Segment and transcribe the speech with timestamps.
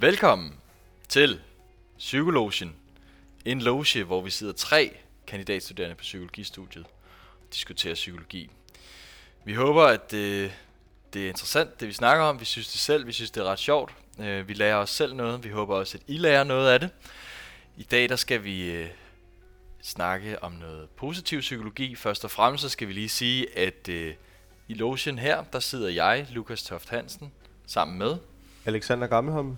[0.00, 0.54] Velkommen
[1.08, 1.40] til
[1.98, 2.76] Psykologien.
[3.44, 4.96] En loge, hvor vi sidder tre
[5.26, 6.86] kandidatstuderende på psykologistudiet
[7.40, 8.50] og diskuterer psykologi.
[9.44, 10.52] Vi håber, at det,
[11.12, 12.40] det er interessant, det vi snakker om.
[12.40, 13.94] Vi synes det selv, vi synes det er ret sjovt.
[14.20, 16.90] Øh, vi lærer os selv noget, vi håber også, at I lærer noget af det.
[17.76, 18.88] I dag der skal vi øh,
[19.82, 21.94] snakke om noget positiv psykologi.
[21.94, 24.14] Først og fremmest så skal vi lige sige, at øh,
[24.68, 27.32] i logen her, der sidder jeg, Lukas Toft Hansen,
[27.66, 28.16] sammen med
[28.66, 29.56] Alexander Gammelholm.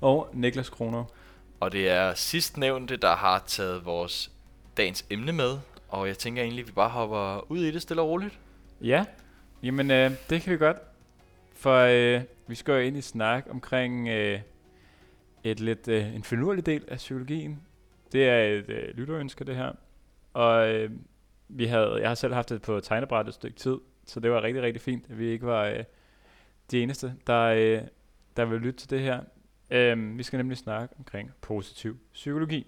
[0.00, 1.04] Og Niklas Kroner.
[1.60, 4.32] Og det er sidstnævnte, der har taget vores
[4.76, 5.58] dagens emne med.
[5.88, 8.38] Og jeg tænker egentlig, at vi bare hopper ud i det stille og roligt.
[8.80, 9.04] Ja,
[9.62, 10.76] jamen øh, det kan vi godt.
[11.54, 14.40] For øh, vi skal jo egentlig snakke omkring øh,
[15.44, 17.62] et lidt øh, en finurlig del af psykologien.
[18.12, 19.72] Det er et øh, lytterønske, det her.
[20.32, 20.90] Og øh,
[21.48, 24.42] vi havde, jeg har selv haft det på tegnebræt et stykke tid, så det var
[24.42, 25.84] rigtig, rigtig fint, at vi ikke var øh,
[26.70, 27.82] de eneste, der, øh,
[28.36, 29.20] der vil lytte til det her.
[29.70, 32.66] Øh, vi skal nemlig snakke omkring positiv psykologi.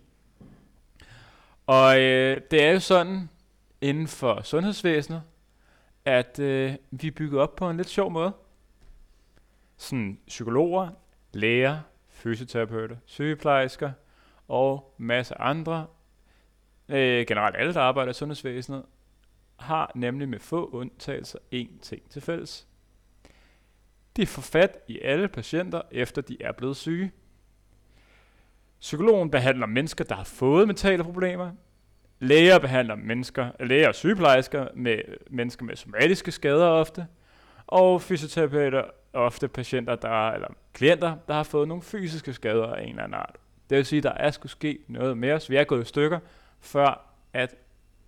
[1.66, 3.28] Og øh, det er jo sådan
[3.80, 5.22] inden for sundhedsvæsenet,
[6.04, 8.32] at øh, vi er bygget op på en lidt sjov måde.
[9.76, 10.90] Sådan psykologer,
[11.32, 13.92] læger, fysioterapeuter, sygeplejersker
[14.48, 15.86] og masser andre,
[16.88, 18.84] øh, generelt alle, der arbejder i sundhedsvæsenet,
[19.56, 22.66] har nemlig med få undtagelser én ting til fælles.
[24.16, 27.12] De får fat i alle patienter, efter de er blevet syge.
[28.80, 31.50] Psykologen behandler mennesker, der har fået mentale problemer.
[32.18, 34.98] Læger behandler mennesker, læger og sygeplejersker med
[35.30, 37.06] mennesker med somatiske skader ofte.
[37.66, 42.88] Og fysioterapeuter ofte patienter, der, eller klienter, der har fået nogle fysiske skader af en
[42.88, 43.36] eller anden art.
[43.70, 45.50] Det vil sige, at der er skulle ske noget med os.
[45.50, 46.18] Vi er gået i stykker,
[46.60, 47.54] før at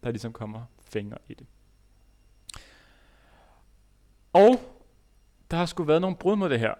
[0.05, 1.47] der ligesom kommer fingre i det.
[4.33, 4.72] Og
[5.53, 6.75] der har sgu været nogle brud med det her,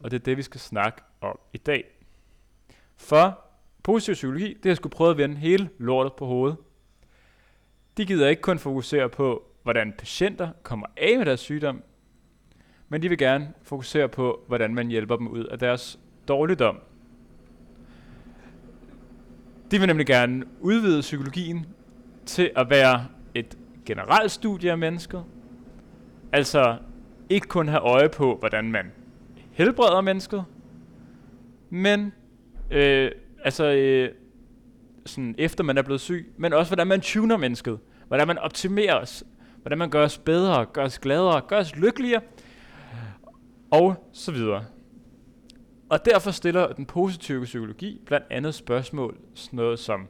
[0.00, 1.84] og det er det, vi skal snakke om i dag.
[2.96, 3.38] For
[3.82, 6.56] positiv psykologi, det har sgu prøvet at vende hele lortet på hovedet.
[7.96, 11.82] De gider ikke kun fokusere på, hvordan patienter kommer af med deres sygdom,
[12.88, 16.80] men de vil gerne fokusere på, hvordan man hjælper dem ud af deres dårligdom.
[19.70, 21.66] De vil nemlig gerne udvide psykologien
[22.26, 25.24] til at være et generelt studie af mennesket.
[26.32, 26.78] Altså
[27.32, 28.92] ikke kun have øje på, hvordan man
[29.52, 30.44] helbreder mennesket,
[31.70, 32.12] men
[32.70, 33.10] øh,
[33.44, 34.10] altså øh,
[35.06, 37.78] sådan efter man er blevet syg, men også hvordan man tuner mennesket,
[38.08, 39.24] hvordan man optimerer os,
[39.60, 42.20] hvordan man gør os bedre, gør os gladere, gør os lykkeligere,
[43.70, 44.64] og så videre.
[45.88, 50.06] Og derfor stiller den positive psykologi blandt andet spørgsmål, sådan noget som,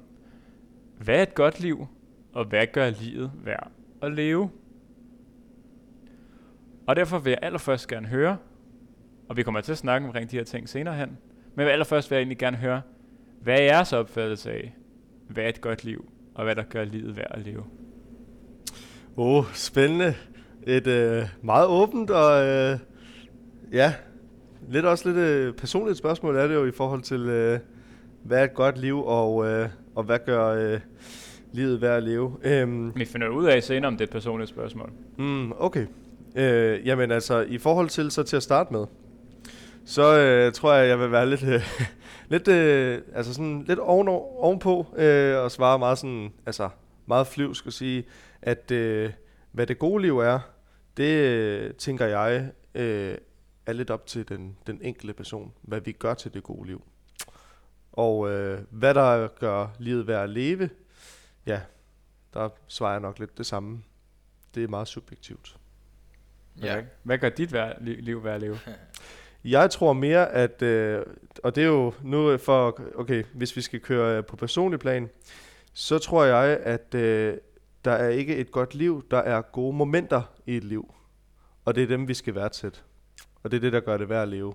[0.99, 1.87] hvad er et godt liv,
[2.33, 3.71] og hvad gør livet værd
[4.03, 4.51] at leve?
[6.87, 8.37] Og derfor vil jeg allerførst gerne høre,
[9.29, 11.19] og vi kommer til at snakke omkring de her ting senere hen,
[11.55, 12.81] men allerførst vil jeg egentlig gerne høre,
[13.43, 14.75] hvad er jeres opfattelse af,
[15.29, 17.65] hvad er et godt liv, og hvad der gør livet værd at leve?
[19.17, 20.15] Åh, oh, spændende.
[20.67, 22.79] Et øh, meget åbent og øh,
[23.73, 23.95] ja,
[24.69, 27.59] lidt også lidt øh, personligt spørgsmål er det jo i forhold til, øh,
[28.25, 30.81] hvad er et godt liv, og, øh, og hvad gør øh,
[31.53, 32.37] livet værd at leve.
[32.43, 34.91] Øhm, Vi finder ud af senere, om det er et personligt spørgsmål.
[35.19, 35.87] Mm, okay.
[36.37, 38.87] Øh, jamen altså, i forhold til så til at starte med,
[39.85, 41.63] så øh, tror jeg, jeg vil være lidt, øh,
[42.33, 46.69] lidt, øh, altså sådan lidt oven, ovenpå øh, og svare meget sådan, altså
[47.07, 48.05] meget flyvsk og sige,
[48.43, 49.13] at øh,
[49.53, 50.41] hvad det gode liv er,
[50.97, 53.19] det øh, tænker jeg øh,
[53.67, 56.83] er lidt op til den, den enkelte person, hvad vi gør til det gode liv.
[57.93, 60.71] Og øh, hvad der gør livet værd at leve,
[61.47, 61.61] ja,
[62.35, 63.83] der svarer jeg nok lidt det samme.
[64.55, 65.57] Det er meget subjektivt.
[66.63, 66.83] Ja.
[67.03, 68.59] Hvad, gør dit vær, li, liv værd at leve?
[69.45, 71.03] Jeg tror mere, at, øh,
[71.43, 75.11] og det er jo nu for, okay, hvis vi skal køre øh, på personlig plan,
[75.73, 77.37] så tror jeg, at øh,
[77.85, 80.95] der er ikke et godt liv, der er gode momenter i et liv.
[81.65, 82.81] Og det er dem, vi skal værdsætte.
[83.43, 84.55] Og det er det, der gør det værd at leve.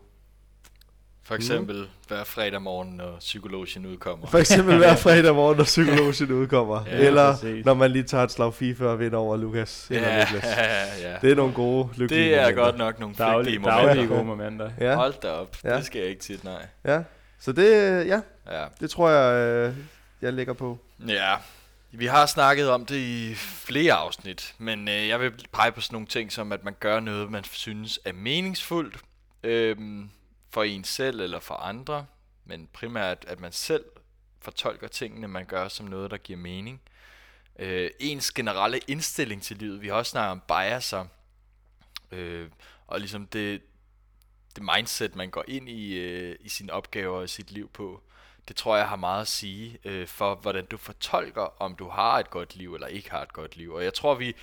[1.27, 4.27] For eksempel hver fredag morgen, når psykologien udkommer.
[4.27, 6.85] For eksempel hver fredag morgen, når psykologien udkommer.
[6.85, 7.65] Ja, Eller præcis.
[7.65, 9.87] når man lige tager et slag FIFA og vinder over Lukas.
[9.89, 10.43] Eller ja, Niklas.
[10.43, 11.17] ja, ja.
[11.21, 12.63] Det er nogle gode, lykkelige Det er momenter.
[12.63, 13.85] godt nok nogle Daglige, flygtige momenter.
[13.85, 14.71] daglige gode momenter.
[14.79, 15.77] Ja, Hold da op, Ja.
[15.77, 16.65] det skal jeg ikke tit, nej.
[16.85, 17.01] ja.
[17.39, 17.71] Så det,
[18.07, 18.21] ja,
[18.51, 18.65] Ja.
[18.79, 19.75] det tror jeg, øh,
[20.21, 20.79] jeg lægger på.
[21.07, 21.33] ja,
[21.91, 25.93] vi har snakket om det i flere afsnit, men øh, jeg vil pege på sådan
[25.95, 28.95] nogle ting som, at man gør noget, man synes er meningsfuldt
[29.43, 30.09] øhm,
[30.57, 32.05] for en selv eller for andre,
[32.45, 33.85] men primært, at man selv
[34.39, 36.81] fortolker tingene, man gør som noget, der giver mening.
[37.59, 39.81] Øh, ens generelle indstilling til livet.
[39.81, 41.05] Vi har også snakket om biaser,
[42.11, 42.49] øh,
[42.87, 43.61] og ligesom det,
[44.55, 48.01] det mindset, man går ind i, øh, i sine opgaver og sit liv på,
[48.47, 52.19] det tror jeg har meget at sige øh, for, hvordan du fortolker, om du har
[52.19, 53.73] et godt liv eller ikke har et godt liv.
[53.73, 54.35] Og jeg tror, vi,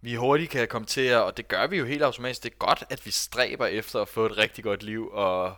[0.00, 2.56] vi hurtigt kan komme til at, og det gør vi jo helt automatisk, det er
[2.56, 5.56] godt, at vi stræber efter at få et rigtig godt liv og,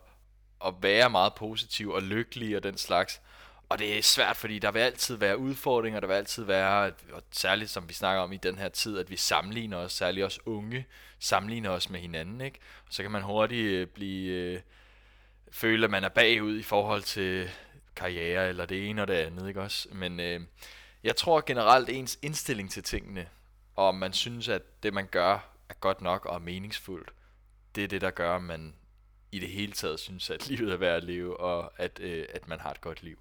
[0.60, 3.20] og være meget positiv og lykkelig og den slags.
[3.68, 7.22] Og det er svært, fordi der vil altid være udfordringer, der vil altid være, og
[7.32, 10.46] særligt som vi snakker om i den her tid, at vi sammenligner os, særligt os
[10.46, 10.86] unge,
[11.18, 12.58] sammenligner os med hinanden, ikke?
[12.86, 14.60] Og så kan man hurtigt øh, blive, øh,
[15.52, 17.50] føle, at man er bagud i forhold til
[17.96, 19.88] karriere, eller det ene og det andet, ikke også?
[19.92, 20.40] Men øh,
[21.04, 23.26] jeg tror generelt, ens indstilling til tingene,
[23.76, 27.10] og om man synes, at det man gør er godt nok og meningsfuldt,
[27.74, 28.74] det er det, der gør, at man
[29.32, 32.48] i det hele taget synes, at livet er værd at leve, og at, øh, at
[32.48, 33.18] man har et godt liv.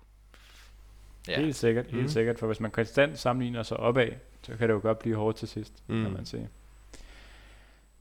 [1.28, 1.40] Ja.
[1.40, 2.10] Helt sikkert, helt mm.
[2.10, 4.12] sikkert, for hvis man konstant sammenligner sig opad,
[4.42, 6.04] så kan det jo godt blive hårdt til sidst, mm.
[6.04, 6.50] kan man sige.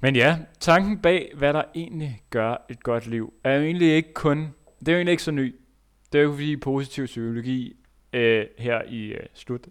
[0.01, 4.15] Men ja, tanken bag, hvad der egentlig gør et godt liv, er jo egentlig ikke
[4.15, 5.57] kun, det er jo egentlig ikke så ny.
[6.13, 7.77] Det er jo fordi positiv psykologi
[8.13, 9.67] øh, her i øh, slut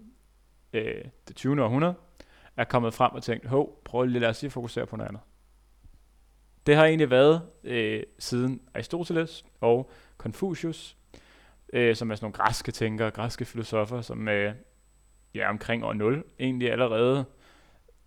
[0.74, 1.64] øh, det 20.
[1.64, 1.96] århundrede
[2.58, 5.22] er kommet frem og tænkt, hov, prøv lige lad os lige fokusere på noget andet.
[6.66, 10.98] Det har egentlig været øh, siden Aristoteles og Confucius,
[11.74, 14.56] øh, som er sådan nogle græske tænkere, græske filosofer, som øh,
[15.34, 17.26] ja, omkring år 0 egentlig allerede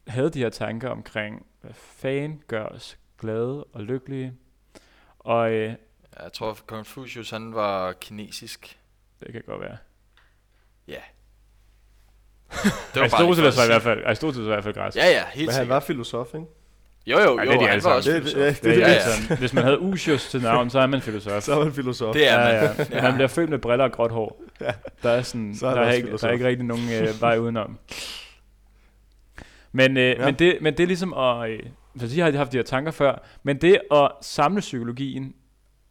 [0.07, 4.35] havde de her tanker omkring, hvad fanden gør os glade og lykkelige.
[5.19, 5.75] Og øh,
[6.23, 8.81] jeg tror, Confucius han var kinesisk.
[9.21, 9.77] Det kan godt være.
[10.89, 11.01] Ja.
[12.95, 14.97] Det var Aristoteles var i hvert fald, Aristoteles var i hvert fald græsk.
[14.97, 16.47] Ja, ja, helt Men han var filosof, ikke?
[17.07, 18.41] Jo, jo, jo, ja, det er de han var også det, filosof.
[18.41, 19.01] Det, det, det, ja, ja.
[19.01, 21.43] Sådan, hvis man havde Usius til navn, så er man filosof.
[21.43, 22.15] så er man filosof.
[22.15, 22.47] Det er man.
[22.47, 22.87] Ja, ja.
[22.91, 23.01] ja.
[23.01, 24.43] Han bliver født med briller og gråt hår.
[24.61, 24.73] Ja.
[25.03, 27.79] Der er, sådan, er der, er ikke, der er ikke rigtig nogen øh, vej udenom.
[29.73, 30.25] Men, øh, ja.
[30.25, 31.51] men, det, men det er ligesom at...
[31.51, 31.61] Øh,
[31.99, 35.35] for de har haft de her tanker før, men det at samle psykologien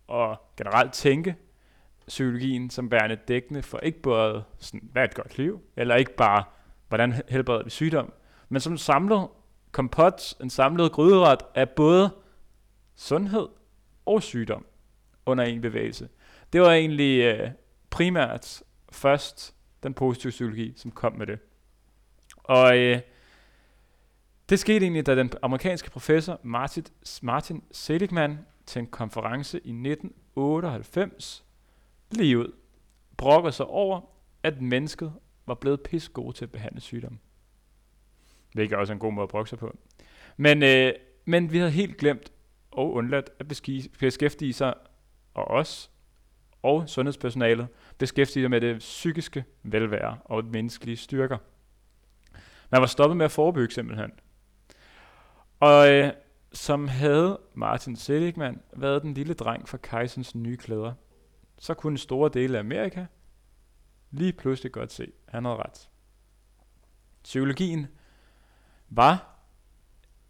[0.07, 1.35] og generelt tænke
[2.09, 6.15] psykologien som værende dækkende for ikke både sådan, hvad er et godt liv, eller ikke
[6.15, 6.43] bare,
[6.87, 8.13] hvordan helbreder vi sygdom,
[8.49, 9.27] men som samlet
[9.71, 12.09] kompot, en samlet gryderet af både
[12.95, 13.47] sundhed
[14.05, 14.65] og sygdom
[15.25, 16.09] under en bevægelse.
[16.53, 17.49] Det var egentlig øh,
[17.89, 21.39] primært først den positive psykologi, som kom med det.
[22.37, 22.99] Og øh,
[24.49, 26.85] det skete egentlig, da den amerikanske professor Martin,
[27.21, 31.43] Martin Seligman til en konference i 1998
[32.11, 32.51] lige ud
[33.17, 34.01] brokker sig over,
[34.43, 35.13] at mennesket
[35.45, 37.19] var blevet pis gode til at behandle sygdom.
[38.53, 39.77] Hvilket er også en god måde at brokke sig på.
[40.37, 40.93] Men, øh,
[41.25, 42.31] men vi havde helt glemt
[42.71, 43.47] og undladt at
[43.99, 44.73] beskæftige sig,
[45.33, 45.91] og os
[46.63, 47.67] og sundhedspersonalet,
[47.97, 51.37] beskæftige sig med det psykiske velvære og menneskelige styrker.
[52.71, 54.11] Man var stoppet med at forebygge simpelthen.
[55.59, 56.11] Og øh,
[56.53, 60.93] som havde Martin Seligman været den lille dreng fra kejsens nye klæder,
[61.59, 63.05] så kunne store dele af Amerika
[64.11, 65.89] lige pludselig godt se, at han havde ret.
[67.23, 67.87] Psykologien
[68.89, 69.39] var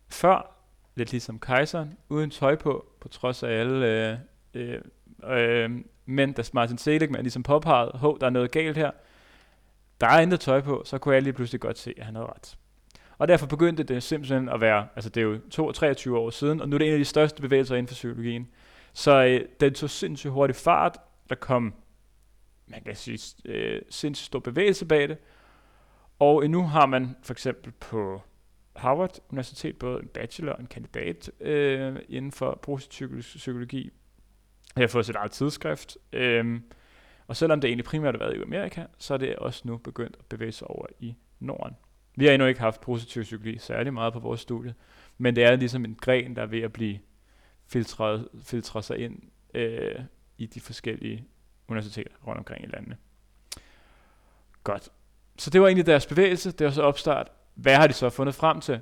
[0.10, 0.56] før
[0.96, 4.18] lidt ligesom kejseren, uden tøj på, på trods af alle øh,
[4.54, 4.82] øh,
[5.24, 5.72] øh,
[6.06, 8.92] men da Martin Seligman ligesom påpegede, hov, der er noget galt her,
[10.02, 12.28] der er intet tøj på, så kunne jeg lige pludselig godt se, at han havde
[12.28, 12.58] ret.
[13.18, 16.62] Og derfor begyndte det simpelthen at være, altså det er jo 22 23 år siden,
[16.62, 18.48] og nu er det en af de største bevægelser inden for psykologien.
[18.94, 20.98] Så øh, den tog sindssygt hurtig fart,
[21.30, 21.74] der kom,
[22.68, 25.18] man kan sige, øh, sindssygt stor bevægelse bag det,
[26.20, 28.22] og nu har man for eksempel på
[28.76, 33.90] Harvard Universitet både en bachelor og en kandidat øh, inden for positiv psykologi.
[34.76, 35.98] Jeg har fået sit eget tidsskrift.
[36.14, 36.62] Øh,
[37.28, 40.16] og selvom det egentlig primært har været i Amerika, så er det også nu begyndt
[40.20, 41.76] at bevæge sig over i Norden.
[42.16, 44.74] Vi har endnu ikke haft positiv psykologi særlig meget på vores studie,
[45.18, 47.00] men det er ligesom en gren, der er ved at blive
[47.68, 49.22] filtreret, filtreret sig ind
[49.54, 49.96] øh,
[50.40, 51.26] i de forskellige
[51.68, 52.98] universiteter rundt omkring i landene.
[54.64, 54.90] Godt.
[55.38, 57.32] Så det var egentlig deres bevægelse, det var så opstart.
[57.56, 58.82] Hvad har de så fundet frem til?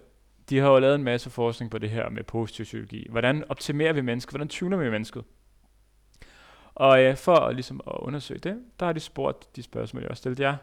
[0.49, 3.07] De har jo lavet en masse forskning på det her med positiv psykologi.
[3.09, 4.31] Hvordan optimerer vi mennesket?
[4.31, 5.23] Hvordan tuner vi mennesket?
[6.75, 10.21] Og ja, for ligesom at undersøge det, der har de spurgt de spørgsmål, jeg også
[10.21, 10.57] stillede jer.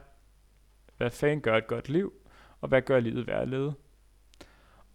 [0.96, 2.12] Hvad fanden gør et godt liv?
[2.60, 3.74] Og hvad gør livet værd at leve?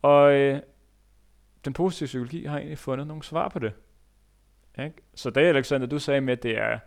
[0.01, 0.61] Og øh,
[1.65, 3.73] den positive psykologi har egentlig fundet nogle svar på det.
[4.79, 4.95] Ikke?
[5.15, 6.79] Så det, Alexander, du sagde med, at det er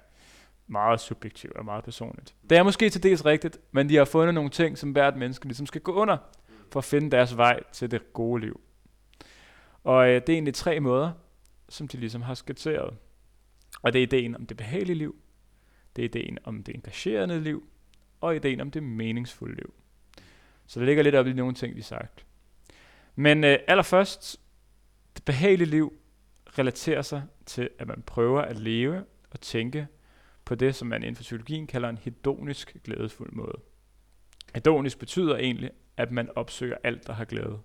[0.66, 2.34] meget subjektivt og meget personligt.
[2.50, 5.44] Det er måske til dels rigtigt, men de har fundet nogle ting, som hvert menneske
[5.44, 6.16] ligesom skal gå under,
[6.72, 8.60] for at finde deres vej til det gode liv.
[9.84, 11.12] Og øh, det er egentlig tre måder,
[11.68, 12.94] som de ligesom har skitseret.
[13.82, 15.16] Og det er ideen om det behagelige liv,
[15.96, 17.68] det er ideen om det engagerende liv,
[18.20, 19.74] og ideen om det meningsfulde liv.
[20.66, 22.26] Så det ligger lidt op i nogle ting, de har sagt.
[23.16, 24.40] Men øh, allerførst,
[25.14, 25.92] det behagelige liv
[26.58, 29.86] relaterer sig til, at man prøver at leve og tænke
[30.44, 33.58] på det, som man inden for psykologien kalder en hedonisk glædesfuld måde.
[34.54, 37.58] Hedonisk betyder egentlig, at man opsøger alt, der har glæde.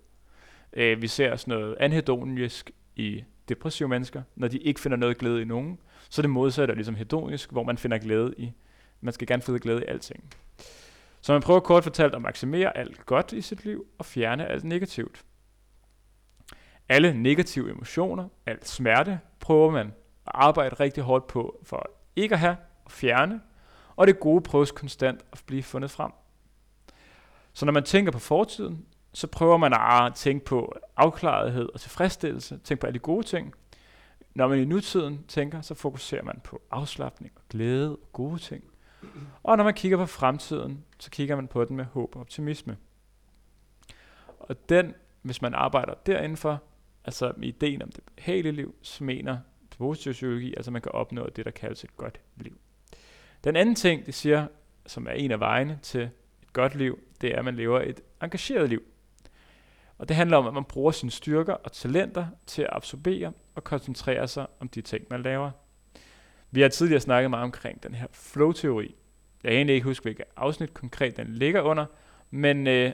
[0.72, 5.42] Øh, vi ser sådan noget anhedonisk i depressive mennesker, når de ikke finder noget glæde
[5.42, 5.78] i nogen,
[6.10, 8.52] så er det modsatte ligesom hedonisk, hvor man finder glæde i,
[9.00, 10.30] man skal gerne finde glæde i alting.
[11.20, 14.64] Så man prøver kort fortalt at maksimere alt godt i sit liv og fjerne alt
[14.64, 15.24] negativt.
[16.88, 19.86] Alle negative emotioner, alt smerte, prøver man
[20.26, 23.40] at arbejde rigtig hårdt på for ikke at have og fjerne,
[23.96, 26.12] og det gode prøves konstant at blive fundet frem.
[27.52, 32.58] Så når man tænker på fortiden, så prøver man at tænke på afklarethed og tilfredsstillelse,
[32.58, 33.54] tænke på alle de gode ting.
[34.34, 38.64] Når man i nutiden tænker, så fokuserer man på afslappning og glæde og gode ting.
[39.42, 42.76] Og når man kigger på fremtiden, så kigger man på den med håb og optimisme.
[44.40, 46.62] Og den, hvis man arbejder derindenfor,
[47.08, 49.38] altså ideen om det behagelige liv, smener mener
[49.78, 52.58] positiv psykologi, altså man kan opnå det, der kaldes et godt liv.
[53.44, 54.46] Den anden ting, det siger,
[54.86, 56.00] som er en af vejene til
[56.42, 58.82] et godt liv, det er, at man lever et engageret liv.
[59.98, 63.64] Og det handler om, at man bruger sine styrker og talenter til at absorbere og
[63.64, 65.50] koncentrere sig om de ting, man laver.
[66.50, 68.94] Vi har tidligere snakket meget omkring den her flow-teori.
[69.42, 71.86] Jeg kan egentlig ikke huske, hvilket afsnit konkret den ligger under,
[72.30, 72.92] men øh,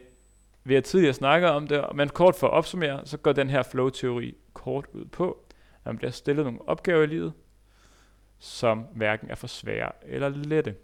[0.65, 3.63] vi har tidligere snakket om det, men kort for at opsummere, så går den her
[3.63, 7.33] flow-teori kort ud på, at man bliver stillet nogle opgaver i livet,
[8.39, 10.75] som hverken er for svære eller lette.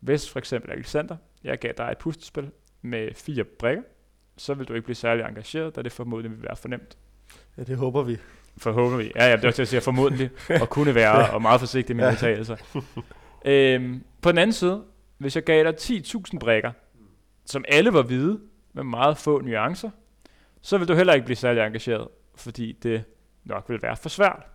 [0.00, 2.50] Hvis for eksempel Alexander, jeg gav dig et puslespil
[2.82, 3.82] med fire brikker,
[4.36, 6.98] så vil du ikke blive særlig engageret, da det formodentlig vil være fornemt.
[7.58, 8.16] Ja, det håber vi.
[8.56, 9.06] Forhåbentlig.
[9.06, 9.12] vi.
[9.16, 12.04] Ja, ja, det er til at sige formodentlig, og kunne være, og meget forsigtig med
[12.04, 12.56] mine udtalelser.
[13.44, 14.84] Øhm, på den anden side,
[15.18, 16.72] hvis jeg gav dig 10.000 brikker,
[17.44, 18.40] som alle var hvide,
[18.76, 19.90] med meget få nuancer,
[20.60, 23.04] så vil du heller ikke blive særlig engageret, fordi det
[23.44, 24.46] nok vil være for svært.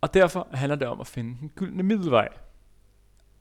[0.00, 2.28] Og derfor handler det om at finde den gyldne middelvej.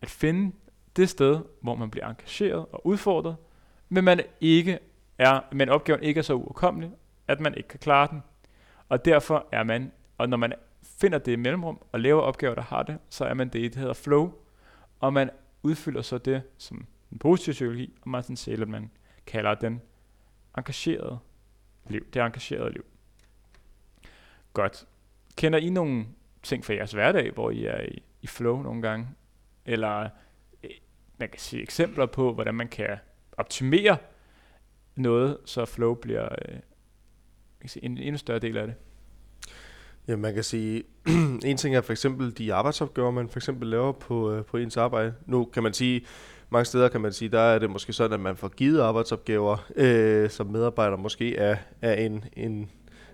[0.02, 0.56] At finde
[0.96, 3.36] det sted, hvor man bliver engageret og udfordret,
[3.90, 4.80] men man ikke
[5.18, 6.92] er, men opgaven ikke er så uoverkommelig,
[7.28, 8.24] at man ikke kan klare den.
[8.90, 12.62] Og derfor er man, og når man finder det i mellemrum og laver opgaver, der
[12.62, 14.34] har det, så er man det, der hedder flow,
[15.00, 15.30] og man
[15.64, 18.92] udfylder så det, som den positive psykologi og Martin Seligman
[19.26, 19.82] kalder den
[20.58, 21.20] engagerede
[21.90, 22.06] liv.
[22.14, 22.86] Det engagerede liv.
[24.54, 24.88] Godt.
[25.38, 26.06] Kender I nogle
[26.44, 29.08] ting fra jeres hverdag, hvor I er i, i flow nogle gange?
[29.66, 30.10] Eller
[30.64, 30.70] øh,
[31.18, 32.98] man kan sige eksempler på, hvordan man kan
[33.38, 33.98] optimere
[34.96, 36.60] noget, så flow bliver øh,
[37.66, 38.76] sige, en endnu større del af det.
[40.08, 40.84] Ja, man kan sige,
[41.46, 44.78] en ting er for eksempel de arbejdsopgaver, man for eksempel laver på, øh, på ens
[44.78, 45.14] arbejde.
[45.26, 46.06] Nu kan man sige,
[46.56, 49.58] mange steder kan man sige, der er det måske sådan, at man får givet arbejdsopgaver,
[49.76, 52.70] øh, som medarbejder måske er, er en, en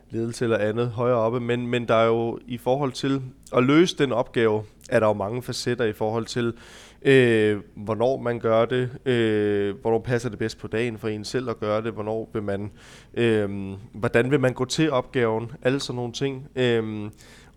[0.10, 3.22] ledelse eller andet højere oppe, men, men der er jo i forhold til
[3.56, 6.54] at løse den opgave, er der jo mange facetter i forhold til,
[7.02, 11.50] øh, hvornår man gør det, øh, hvornår passer det bedst på dagen for en selv
[11.50, 12.72] at gøre det, hvornår vil man,
[13.14, 13.50] øh,
[13.94, 16.48] hvordan vil man gå til opgaven, alle sådan nogle ting.
[16.56, 17.10] Øh,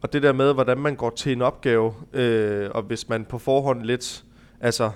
[0.02, 3.38] og det der med, hvordan man går til en opgave, øh, og hvis man på
[3.38, 4.24] forhånd lidt,
[4.60, 4.90] altså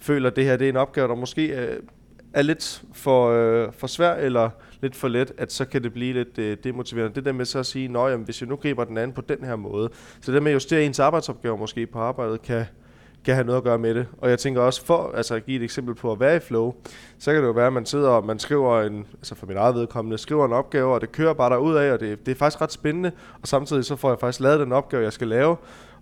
[0.00, 1.76] føler, at det her det er en opgave, der måske er,
[2.32, 4.50] er lidt for, øh, for svær eller
[4.82, 7.14] lidt for let, at så kan det blive lidt øh, demotiverende.
[7.14, 9.44] Det der med så at sige, at hvis jeg nu griber den anden på den
[9.44, 9.90] her måde,
[10.20, 12.64] så det med at justere ens arbejdsopgaver måske på arbejdet, kan,
[13.24, 14.06] kan have noget at gøre med det.
[14.18, 16.74] Og jeg tænker også, for altså, at give et eksempel på at være i flow,
[17.18, 19.56] så kan det jo være, at man sidder og man skriver en, altså for min
[19.56, 22.36] eget vedkommende, skriver en opgave, og det kører bare derud af, og det, det er
[22.36, 23.12] faktisk ret spændende,
[23.42, 25.56] og samtidig så får jeg faktisk lavet den opgave, jeg skal lave,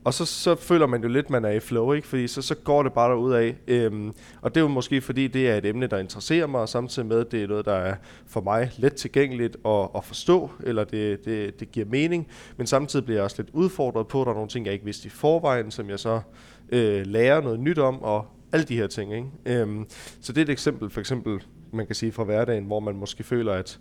[0.07, 2.07] og så, så føler man jo lidt, man er i flow, ikke?
[2.07, 3.57] fordi så, så går det bare derud af.
[3.67, 6.69] Øhm, og det er jo måske fordi, det er et emne, der interesserer mig, og
[6.69, 7.95] samtidig med, det er noget, der er
[8.27, 12.29] for mig let tilgængeligt at, at forstå, eller det, det, det giver mening.
[12.57, 14.85] Men samtidig bliver jeg også lidt udfordret på, at der er nogle ting, jeg ikke
[14.85, 16.21] vidste i forvejen, som jeg så
[16.69, 19.15] øh, lærer noget nyt om, og alle de her ting.
[19.15, 19.61] Ikke?
[19.61, 19.87] Øhm,
[20.21, 23.25] så det er et eksempel, for eksempel, man kan sige fra hverdagen, hvor man måske
[23.25, 23.79] føler, at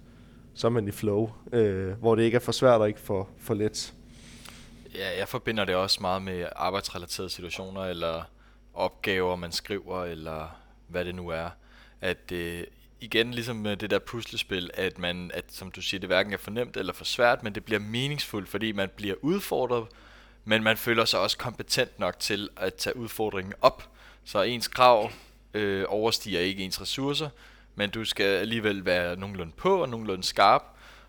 [0.53, 3.29] så er man i flow, øh, hvor det ikke er for svært og ikke for,
[3.37, 3.93] for let.
[4.97, 8.23] Ja, jeg forbinder det også meget med arbejdsrelaterede situationer, eller
[8.73, 11.49] opgaver, man skriver, eller hvad det nu er.
[12.01, 12.63] At øh,
[13.01, 16.37] igen, ligesom med det der puslespil, at man, at, som du siger, det hverken er
[16.37, 19.87] for nemt eller for svært, men det bliver meningsfuldt, fordi man bliver udfordret,
[20.45, 23.89] men man føler sig også kompetent nok til at tage udfordringen op.
[24.23, 25.11] Så ens krav
[25.53, 27.29] øh, overstiger ikke ens ressourcer,
[27.75, 30.63] men du skal alligevel være nogenlunde på og nogenlunde skarp,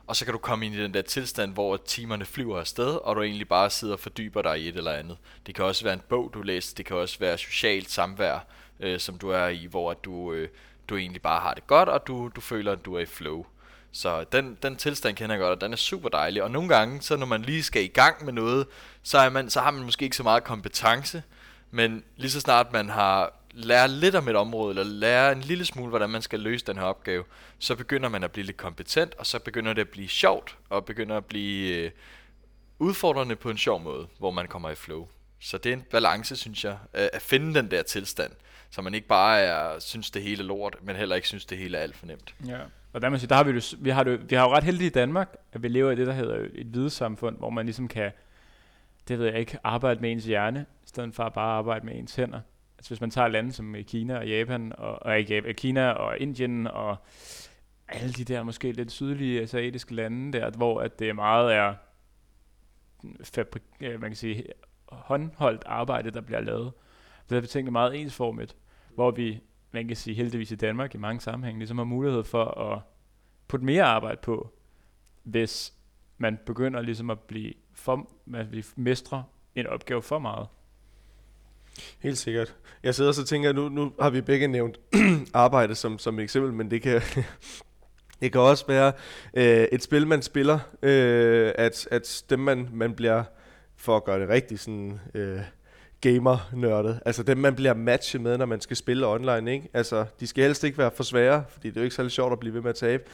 [0.07, 3.17] og så kan du komme ind i den der tilstand, hvor timerne flyver afsted, og
[3.17, 5.17] du egentlig bare sidder og fordyber dig i et eller andet.
[5.47, 8.47] Det kan også være en bog, du læser, det kan også være socialt samvær,
[8.81, 10.49] øh, som du er i, hvor du, øh,
[10.89, 13.47] du egentlig bare har det godt, og du, du føler, at du er i flow.
[13.93, 16.43] Så den, den tilstand kender jeg godt, og den er super dejlig.
[16.43, 18.67] Og nogle gange, så når man lige skal i gang med noget,
[19.03, 21.23] så, er man, så har man måske ikke så meget kompetence,
[21.71, 25.65] men lige så snart man har lærer lidt om et område, eller lærer en lille
[25.65, 27.25] smule, hvordan man skal løse den her opgave,
[27.59, 30.85] så begynder man at blive lidt kompetent, og så begynder det at blive sjovt, og
[30.85, 31.91] begynder at blive øh,
[32.79, 35.09] udfordrende på en sjov måde, hvor man kommer i flow.
[35.41, 38.33] Så det er en balance, synes jeg, øh, at finde den der tilstand,
[38.71, 41.59] så man ikke bare er, synes det hele er lort, men heller ikke synes det
[41.59, 42.35] hele er alt for nemt.
[42.47, 42.59] Ja.
[42.93, 44.65] Og der, man siger, der har vi, jo, vi, har jo, vi har jo ret
[44.65, 47.89] heldigt i Danmark, at vi lever i det, der hedder et videnssamfund, hvor man ligesom
[47.89, 48.13] kan,
[49.09, 51.95] det ved jeg ikke, arbejde med ens hjerne, i stedet for at bare arbejde med
[51.95, 52.41] ens hænder.
[52.87, 55.91] Altså hvis man tager lande som øh, Kina og Japan, og, og ikke øh, Kina
[55.91, 56.97] og Indien og
[57.89, 61.75] alle de der måske lidt sydlige asiatiske lande der, hvor at det meget er
[63.25, 64.45] fabrik, øh, man kan sige,
[64.89, 66.73] håndholdt arbejde, der bliver lavet.
[67.31, 68.57] Det er tingene meget ensformigt,
[68.95, 69.41] hvor vi,
[69.71, 72.83] man kan sige heldigvis i Danmark i mange sammenhænge, ligesom har mulighed for at
[73.49, 74.53] putte mere arbejde på,
[75.23, 75.75] hvis
[76.19, 79.25] man begynder ligesom at blive for, man mestre
[79.55, 80.49] en opgave for meget.
[82.01, 82.55] Helt sikkert.
[82.83, 84.81] Jeg sidder og så tænker, nu, nu har vi begge nævnt
[85.35, 87.03] arbejde som, som eksempel, men det kan,
[88.21, 88.93] det kan også være
[89.35, 93.25] øh, et spil, man spiller, øh, at, at dem, man, man bliver,
[93.77, 95.41] for at gøre det rigtigt, sådan, øh,
[96.01, 97.01] gamer-nørdet.
[97.07, 99.53] Altså dem, man bliver matchet med, når man skal spille online.
[99.53, 99.69] Ikke?
[99.75, 102.33] Altså, de skal helst ikke være for svære, fordi det er jo ikke særlig sjovt
[102.33, 103.05] at blive ved med at tabe.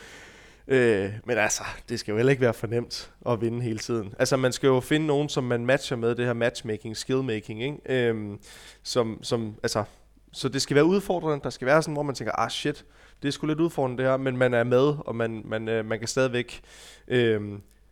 [0.69, 4.15] Øh, men altså, det skal jo heller ikke være for nemt at vinde hele tiden.
[4.19, 8.09] Altså, man skal jo finde nogen, som man matcher med, det her matchmaking, skillmaking, ikke?
[8.09, 8.39] Øh,
[8.83, 9.85] som, som, altså,
[10.33, 11.45] så det skal være udfordrende.
[11.45, 12.85] Der skal være sådan, hvor man tænker, ah shit,
[13.23, 15.85] det er sgu lidt udfordrende det her, men man er med, og man, man, øh,
[15.85, 16.61] man kan stadigvæk
[17.09, 17.41] øh,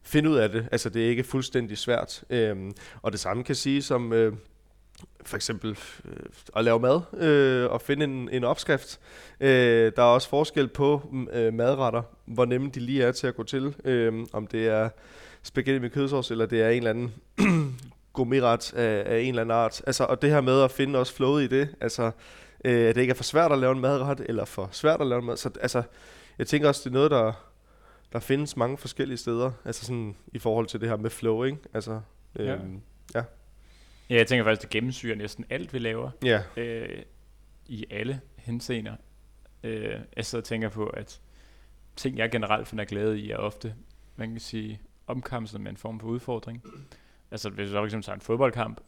[0.02, 0.68] finde ud af det.
[0.72, 2.24] Altså, det er ikke fuldstændig svært.
[2.30, 2.56] Øh,
[3.02, 4.12] og det samme kan sige som...
[4.12, 4.32] Øh,
[5.24, 5.70] for eksempel
[6.04, 6.16] øh,
[6.56, 9.00] at lave mad øh, og finde en, en opskrift.
[9.40, 13.37] Øh, der er også forskel på øh, madretter, hvor nemme de lige er til at
[13.37, 13.74] gå til.
[13.85, 14.88] Øh, om det er
[15.42, 17.14] spaghetti med kødsovs, eller det er en eller anden
[18.12, 19.83] gourmetret af, af en eller anden art.
[19.87, 22.11] Altså, og det her med at finde også flowet i det, altså,
[22.64, 25.06] øh, at det ikke er for svært at lave en madret, eller for svært at
[25.06, 25.37] lave en mad.
[25.37, 25.83] Så altså,
[26.38, 27.33] jeg tænker også, det er noget, der,
[28.12, 31.59] der findes mange forskellige steder, altså sådan i forhold til det her med flow, ikke?
[31.74, 32.00] Altså,
[32.37, 32.56] øh, ja.
[33.14, 33.22] ja.
[34.11, 36.11] Ja, jeg tænker faktisk, det gennemsyrer næsten alt, vi laver.
[36.25, 36.42] Ja.
[36.57, 37.03] Øh,
[37.66, 38.96] I alle henseender.
[39.64, 41.20] Øh, jeg sidder og tænker på, at
[41.96, 43.75] ting, jeg generelt finder glæde i, er ofte,
[44.16, 46.62] man kan sige, omkamset med en form for udfordring.
[47.31, 48.81] Altså, hvis du for eksempel tager en fodboldkamp,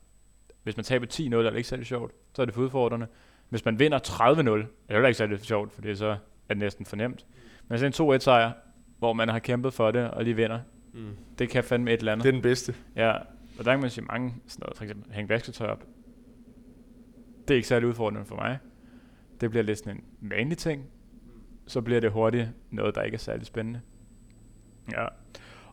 [0.62, 3.06] hvis man taber 10-0, er det ikke særlig sjovt, så er det for udfordrende.
[3.48, 6.08] Hvis man vinder 30-0, er det ikke særlig sjovt, for det er så
[6.48, 7.26] er det næsten fornemt.
[7.68, 8.52] Men så en 2-1 sejr,
[8.98, 10.60] hvor man har kæmpet for det, og lige vinder,
[10.92, 11.16] mm.
[11.38, 12.24] det kan fandme et eller andet.
[12.24, 12.74] Det er den bedste.
[12.96, 13.16] Ja,
[13.58, 15.86] og der kan man sige mange, sådan noget, for eksempel hænge vasketøj op.
[17.48, 18.58] Det er ikke særlig udfordrende for mig.
[19.40, 20.86] Det bliver lidt sådan en vanlig ting.
[21.66, 23.80] Så bliver det hurtigt noget, der ikke er særlig spændende.
[24.92, 25.06] Ja.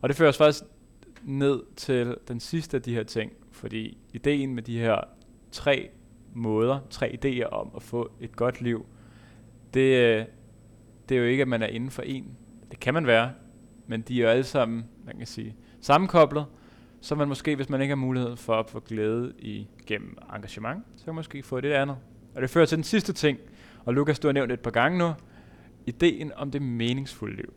[0.00, 0.64] Og det fører os faktisk
[1.22, 5.00] ned til den sidste af de her ting, fordi ideen med de her
[5.52, 5.90] tre
[6.34, 8.86] måder, tre idéer om at få et godt liv,
[9.74, 10.26] det,
[11.08, 12.36] det er jo ikke, at man er inden for en.
[12.70, 13.32] Det kan man være,
[13.86, 16.46] men de er jo alle sammen, man kan sige, sammenkoblet,
[17.00, 20.84] så man måske, hvis man ikke har mulighed for at få glæde i gennem engagement,
[20.96, 21.96] så kan man måske få det andet.
[22.34, 23.38] Og det fører til den sidste ting,
[23.84, 25.12] og Lukas, du har nævnt et par gange nu,
[25.86, 27.54] ideen om det meningsfulde liv.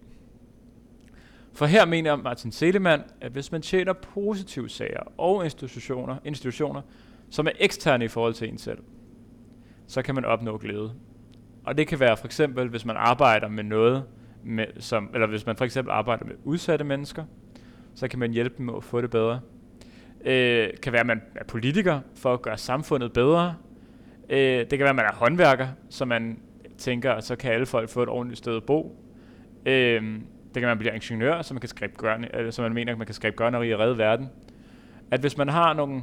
[1.53, 6.81] For her mener Martin Selemann, at hvis man tjener positive sager og institutioner, institutioner,
[7.29, 8.79] som er eksterne i forhold til en selv,
[9.87, 10.93] så kan man opnå glæde.
[11.65, 14.03] Og det kan være for eksempel, hvis man arbejder med noget,
[14.43, 17.25] med, som, eller hvis man for eksempel arbejder med udsatte mennesker,
[17.95, 19.39] så kan man hjælpe dem med at få det bedre.
[20.25, 23.55] Øh, kan være, at man er politiker for at gøre samfundet bedre.
[24.29, 26.39] Øh, det kan være, at man er håndværker, så man
[26.77, 29.03] tænker, at så kan alle folk få et ordentligt sted at bo.
[29.65, 30.19] Øh,
[30.53, 32.97] det kan man blive ingeniør, så man, kan skrive gørne, eller, så man mener, at
[32.97, 34.29] man kan skabe gørneri og redde verden.
[35.11, 36.01] At hvis man har nogle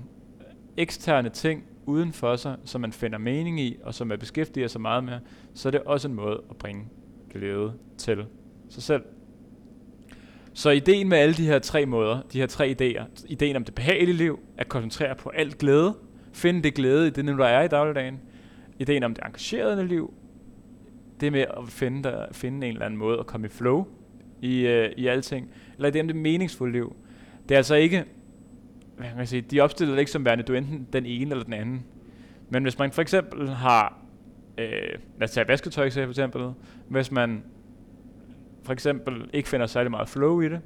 [0.77, 4.81] eksterne ting uden for sig, som man finder mening i, og som man beskæftiger sig
[4.81, 5.19] meget med,
[5.55, 6.85] så er det også en måde at bringe
[7.33, 8.27] glæde til
[8.69, 9.03] sig selv.
[10.55, 13.75] Så ideen med alle de her tre måder, de her tre idéer, ideen om det
[13.75, 15.97] behagelige liv, at koncentrere på alt glæde,
[16.33, 18.21] finde det glæde i det, der er i dagligdagen,
[18.79, 20.15] ideen om det engagerede liv,
[21.21, 23.87] det med at finde, der, finde en eller anden måde at komme i flow
[24.43, 26.97] i, øh, i alting, eller ideen om det meningsfulde liv.
[27.49, 28.05] Det er altså ikke,
[28.97, 31.45] hvad kan jeg sige, de opstiller det ikke som værende, du enten den ene eller
[31.45, 31.85] den anden.
[32.49, 33.99] Men hvis man for eksempel har,
[34.59, 34.69] øh,
[35.19, 36.51] lad os tage vasketøj for eksempel,
[36.89, 37.43] hvis man
[38.65, 40.61] for eksempel ikke finder særlig meget flow i det,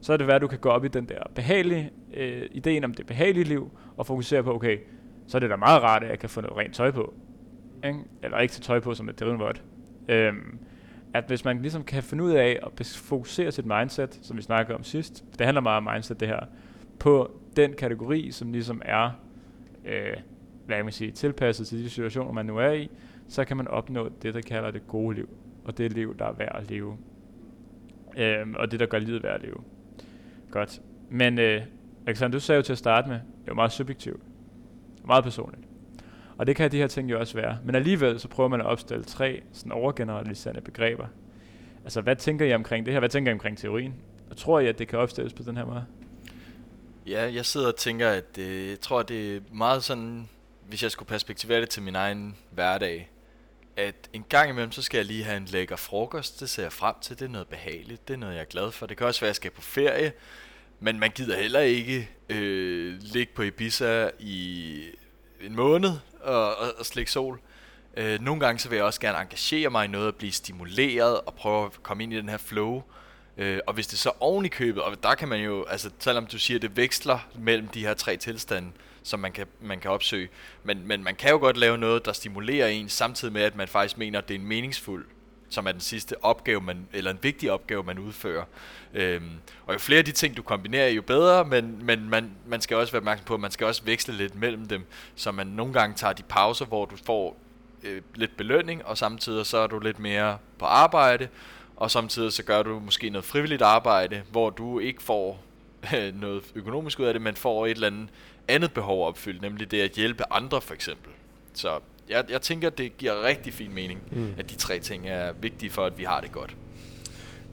[0.00, 2.84] så er det værd, at du kan gå op i den der behagelige, øh, ideen
[2.84, 4.78] om det behagelige liv, og fokusere på, okay,
[5.26, 7.14] så er det da meget rart, at jeg kan få noget rent tøj på.
[7.84, 7.98] Ikke?
[8.22, 9.52] Eller ikke til tøj på som et drivende
[10.08, 10.58] Øhm,
[11.14, 14.76] at hvis man ligesom kan finde ud af at fokusere sit mindset, som vi snakkede
[14.76, 16.40] om sidst, det handler meget om mindset det her,
[16.98, 19.10] på den kategori, som ligesom er,
[19.84, 20.16] øh,
[20.66, 22.90] hvad man sige, tilpasset til de situationer, man nu er i,
[23.28, 25.28] så kan man opnå det, der kalder det gode liv,
[25.64, 26.96] og det liv, der er værd at leve
[28.18, 29.56] øh, og det, der gør livet værd at leve.
[30.50, 30.80] Godt.
[31.10, 31.62] Men øh,
[32.06, 34.22] Alexander, du sagde jo til at starte med, det er jo meget subjektivt.
[35.04, 35.64] Meget personligt.
[36.38, 37.58] Og det kan de her ting jo også være.
[37.64, 41.06] Men alligevel så prøver man at opstille tre sådan overgeneraliserende begreber.
[41.84, 42.98] Altså, hvad tænker I omkring det her?
[43.00, 43.94] Hvad tænker I omkring teorien?
[44.30, 45.84] Og tror I, at det kan opstilles på den her måde?
[47.06, 50.28] Ja, jeg sidder og tænker, at øh, jeg tror, at det er meget sådan,
[50.68, 53.10] hvis jeg skulle perspektivere det til min egen hverdag,
[53.78, 56.40] at en gang imellem, så skal jeg lige have en lækker frokost.
[56.40, 57.18] Det ser jeg frem til.
[57.18, 58.08] Det er noget behageligt.
[58.08, 58.86] Det er noget, jeg er glad for.
[58.86, 60.12] Det kan også være, at jeg skal på ferie.
[60.80, 64.82] Men man gider heller ikke øh, ligge på Ibiza i
[65.40, 67.40] en måned og, og, og slikke sol.
[67.96, 71.20] Øh, nogle gange så vil jeg også gerne engagere mig i noget og blive stimuleret
[71.20, 72.82] og prøve at komme ind i den her flow.
[73.36, 76.26] Øh, og hvis det så oven i købet, og der kan man jo, altså selvom
[76.26, 78.70] du siger, at det veksler mellem de her tre tilstande,
[79.02, 80.28] som man kan, man kan opsøge,
[80.64, 83.68] men, men man kan jo godt lave noget, der stimulerer en, samtidig med, at man
[83.68, 85.06] faktisk mener, at det er en meningsfuld
[85.48, 88.44] som er den sidste opgave, man, eller en vigtig opgave, man udfører.
[88.94, 89.30] Øhm,
[89.66, 92.76] og jo flere af de ting, du kombinerer, jo bedre, men, men man, man skal
[92.76, 94.84] også være opmærksom på, at man skal også veksle lidt mellem dem,
[95.14, 97.36] så man nogle gange tager de pauser, hvor du får
[97.82, 101.28] øh, lidt belønning, og samtidig så er du lidt mere på arbejde,
[101.76, 105.42] og samtidig så gør du måske noget frivilligt arbejde, hvor du ikke får
[105.94, 108.08] øh, noget økonomisk ud af det, men får et eller andet
[108.48, 111.12] andet behov opfyldt, nemlig det at hjælpe andre for eksempel.
[111.54, 111.68] Så
[112.08, 114.34] jeg, jeg tænker, det giver rigtig fin mening, mm.
[114.38, 116.56] at de tre ting er vigtige for, at vi har det godt.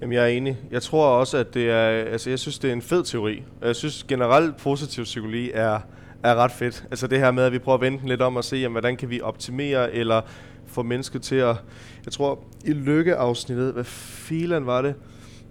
[0.02, 0.58] Jamen, jeg er enig.
[0.72, 3.44] Jeg tror også, at det er, altså jeg synes, det er en fed teori.
[3.62, 5.80] Jeg synes generelt positiv psykologi er,
[6.24, 6.86] er ret fedt.
[6.92, 8.98] Altså det her med, at vi prøver at vente lidt om at se, jamen, hvordan
[8.98, 10.22] kan vi optimere eller
[10.68, 11.56] få mennesket til at...
[12.06, 14.96] Jeg tror, i lykkeafsnittet, hvad filen var det?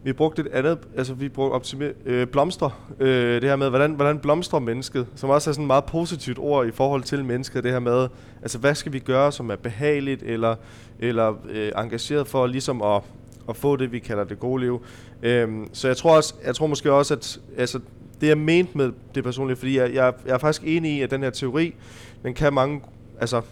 [0.05, 3.93] Vi brugte et andet, altså vi brugte optimer, øh, blomster, øh, det her med, hvordan,
[3.93, 7.65] hvordan blomstrer mennesket, som også er sådan et meget positivt ord i forhold til mennesket,
[7.65, 8.09] det her med,
[8.43, 10.57] altså hvad skal vi gøre, som er behageligt eller,
[10.99, 13.03] eller øh, engageret for ligesom at,
[13.49, 14.83] at få det, vi kalder det gode liv.
[15.23, 17.81] Øhm, så jeg tror, også, jeg tror måske også, at altså,
[18.21, 21.11] det er ment med det personlige, fordi jeg, jeg, jeg er faktisk enig i, at
[21.11, 21.75] den her teori,
[22.23, 22.81] den kan mange,
[23.21, 23.43] altså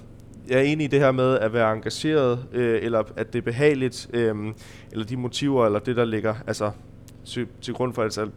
[0.49, 3.43] jeg er enig i det her med at være engageret, øh, eller at det er
[3.43, 4.35] behageligt, øh,
[4.93, 6.71] eller de motiver, eller det, der ligger altså,
[7.25, 8.29] til, til grund for altså,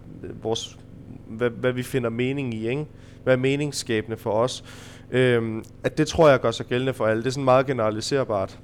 [0.42, 0.80] vores,
[1.28, 2.86] hvad, hvad vi finder mening i, ikke?
[3.24, 4.64] hvad er meningsskabende for os.
[5.12, 7.24] Øh, at det tror jeg gør sig gældende for alle.
[7.24, 8.60] Det er sådan meget generaliserbart.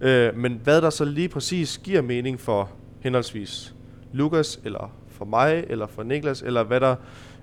[0.00, 3.74] Øh, men hvad der så lige præcis giver mening for henholdsvis
[4.12, 6.96] Lukas, eller for mig, eller for Niklas, eller hvad der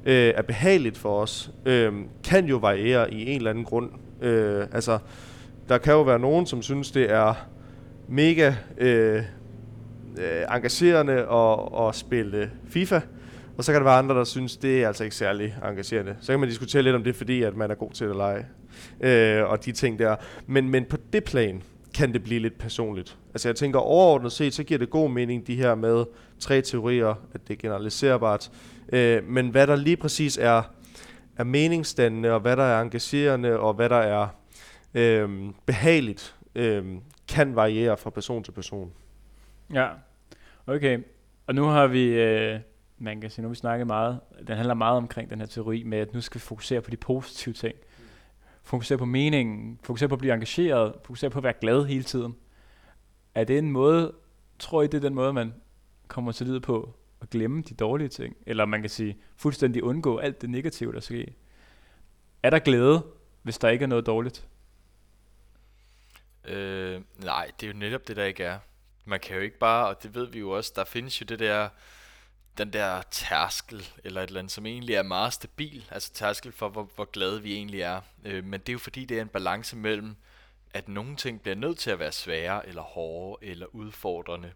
[0.05, 3.89] øh, er behageligt for os, øh, kan jo variere i en eller anden grund.
[4.21, 4.99] Øh, altså,
[5.69, 7.47] der kan jo være nogen, som synes, det er
[8.07, 9.23] mega øh,
[10.19, 12.99] øh, engagerende at, at spille FIFA,
[13.57, 16.15] og så kan der være andre, der synes, det er altså ikke særlig engagerende.
[16.21, 18.45] Så kan man diskutere lidt om det, fordi at man er god til at lege,
[19.01, 20.15] øh, og de ting der.
[20.47, 23.17] Men, men på det plan kan det blive lidt personligt.
[23.33, 26.05] Altså jeg tænker overordnet set, så giver det god mening, de her med
[26.39, 28.51] tre teorier, at det er generaliserbart.
[28.93, 30.61] Øh, men hvad der lige præcis er
[31.37, 34.27] er meningsdannende, og hvad der er engagerende, og hvad der er
[34.93, 36.85] øh, behageligt, øh,
[37.27, 38.93] kan variere fra person til person.
[39.73, 39.89] Ja,
[40.67, 40.99] okay.
[41.47, 42.59] Og nu har vi, øh,
[42.97, 45.83] man kan sige, nu har vi snakket meget, den handler meget omkring den her teori
[45.83, 47.75] med, at nu skal vi fokusere på de positive ting.
[48.63, 52.35] Fokusere på meningen, fokusere på at blive engageret, fokusere på at være glad hele tiden.
[53.35, 54.13] Er det en måde,
[54.59, 55.53] tror I det er den måde, man
[56.07, 60.17] kommer til livet på, at glemme de dårlige ting, eller man kan sige fuldstændig undgå
[60.17, 61.25] alt det negative, der sker.
[62.43, 63.03] Er der glæde,
[63.41, 64.47] hvis der ikke er noget dårligt?
[66.45, 68.59] Øh, nej, det er jo netop det, der ikke er.
[69.05, 71.39] Man kan jo ikke bare, og det ved vi jo også, der findes jo det
[71.39, 71.69] der,
[72.57, 76.69] den der tærskel, eller et eller andet, som egentlig er meget stabil, altså tærskel for,
[76.69, 78.01] hvor, hvor glade vi egentlig er.
[78.25, 80.15] Øh, men det er jo fordi, det er en balance mellem,
[80.73, 84.51] at nogle ting bliver nødt til at være svære, eller hårde, eller udfordrende,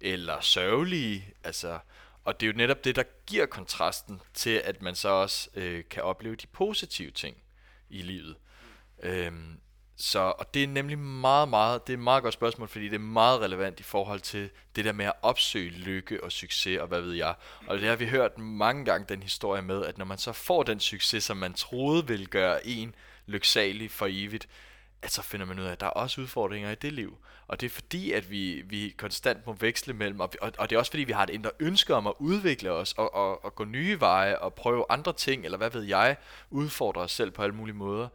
[0.00, 1.78] eller sørgelige, altså
[2.26, 5.84] og det er jo netop det, der giver kontrasten til, at man så også øh,
[5.90, 7.36] kan opleve de positive ting
[7.90, 8.36] i livet.
[9.02, 9.60] Øhm,
[9.96, 12.94] så, og det er nemlig meget, meget, det er et meget godt spørgsmål, fordi det
[12.94, 16.86] er meget relevant i forhold til det der med at opsøge lykke og succes og
[16.86, 17.34] hvad ved jeg.
[17.66, 20.62] Og det har vi hørt mange gange den historie med, at når man så får
[20.62, 22.94] den succes, som man troede ville gøre en
[23.26, 24.48] lyksalig for evigt,
[25.02, 27.18] at så finder man ud af, at der er også udfordringer i det liv.
[27.48, 30.76] Og det er fordi, at vi, vi konstant må veksle mellem, og, og, og det
[30.76, 33.54] er også fordi, vi har et indre ønske om at udvikle os, og, og, og
[33.54, 36.16] gå nye veje, og prøve andre ting, eller hvad ved jeg,
[36.50, 38.08] udfordre os selv på alle mulige måder.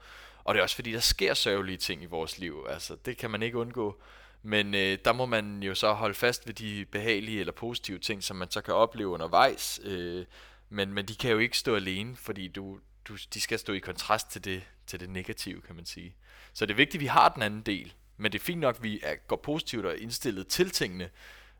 [0.43, 3.31] Og det er også fordi, der sker sørgelige ting i vores liv, altså det kan
[3.31, 4.01] man ikke undgå.
[4.43, 8.23] Men øh, der må man jo så holde fast ved de behagelige eller positive ting,
[8.23, 9.79] som man så kan opleve undervejs.
[9.83, 10.25] Øh,
[10.69, 13.79] men, men de kan jo ikke stå alene, fordi du, du, de skal stå i
[13.79, 16.15] kontrast til det, til det negative, kan man sige.
[16.53, 17.93] Så det er vigtigt, at vi har den anden del.
[18.17, 21.09] Men det er fint nok, at vi er, går positivt og indstillet til tingene.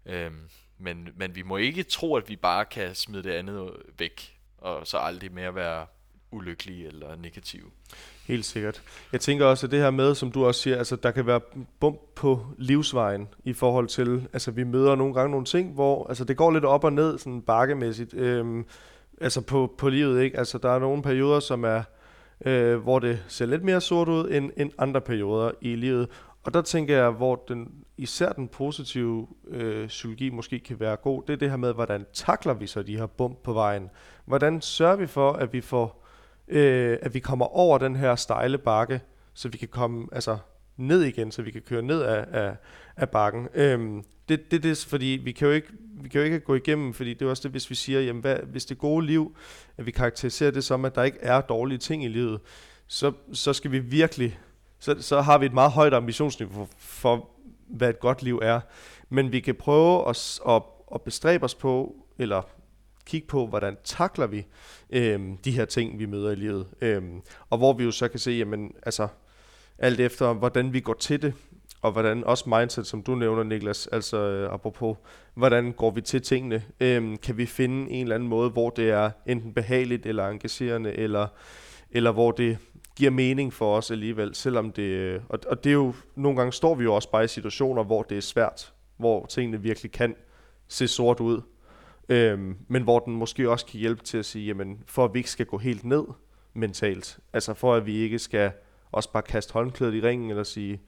[0.06, 4.39] Øhm, men, men vi må ikke tro, at vi bare kan smide det andet væk,
[4.58, 5.86] og så aldrig mere være
[6.32, 7.71] ulykkelige eller negative.
[8.27, 8.82] Helt sikkert.
[9.12, 11.41] Jeg tænker også, at det her med, som du også siger, altså der kan være
[11.80, 16.23] bump på livsvejen i forhold til, altså vi møder nogle gange nogle ting, hvor altså
[16.23, 18.65] det går lidt op og ned sådan bakkemæssigt, øhm,
[19.21, 20.38] altså på, på livet, ikke?
[20.38, 21.84] Altså der er nogle perioder, som er, øh,
[22.45, 26.10] Øh, hvor det ser lidt mere sort ud end, end andre perioder i livet.
[26.43, 31.23] Og der tænker jeg, hvor den, især den positive øh, psykologi måske kan være god,
[31.27, 33.89] det er det her med, hvordan takler vi så de her bump på vejen?
[34.25, 36.06] Hvordan sørger vi for, at vi får,
[36.47, 39.01] øh, at vi kommer over den her stejle bakke,
[39.34, 40.38] så vi kan komme altså,
[40.82, 42.56] ned igen, så vi kan køre ned af, af,
[42.98, 43.48] af bakken.
[43.54, 45.67] Øhm, det, det, det fordi, vi kan jo ikke,
[46.02, 48.22] vi kan jo ikke gå igennem, fordi det er også det, hvis vi siger, jamen
[48.22, 49.36] hvad, hvis det gode liv,
[49.78, 52.39] at vi karakteriserer det som, at der ikke er dårlige ting i livet,
[52.88, 54.39] så, så skal vi virkelig
[54.82, 57.30] så, så har vi et meget højt ambitionsniveau for, for,
[57.67, 58.60] hvad et godt liv er.
[59.10, 60.62] Men vi kan prøve at, at,
[60.96, 62.41] at bestræbe os på, eller
[63.06, 64.46] kigge på, hvordan takler vi
[64.89, 66.67] øhm, de her ting, vi møder i livet.
[66.82, 69.08] Øhm, og hvor vi jo så kan se, jamen, altså,
[69.82, 71.34] alt efter, hvordan vi går til det,
[71.82, 74.98] og hvordan også mindset, som du nævner, Niklas, altså øh, apropos,
[75.34, 76.63] hvordan går vi til tingene?
[76.80, 80.94] Øhm, kan vi finde en eller anden måde, hvor det er enten behageligt eller engagerende,
[80.94, 81.28] eller,
[81.91, 82.58] eller hvor det
[82.96, 86.54] giver mening for os alligevel, selvom det, øh, og, og det er jo, nogle gange
[86.54, 90.15] står vi jo også bare i situationer, hvor det er svært, hvor tingene virkelig kan
[90.67, 91.41] se sort ud,
[92.10, 95.20] øhm, men hvor den måske også kan hjælpe til at sige, jamen, for at vi
[95.20, 96.04] ikke skal gå helt ned
[96.54, 98.52] mentalt, altså for at vi ikke skal
[98.91, 100.82] også bare kaste håndklædet i ringen, eller sige,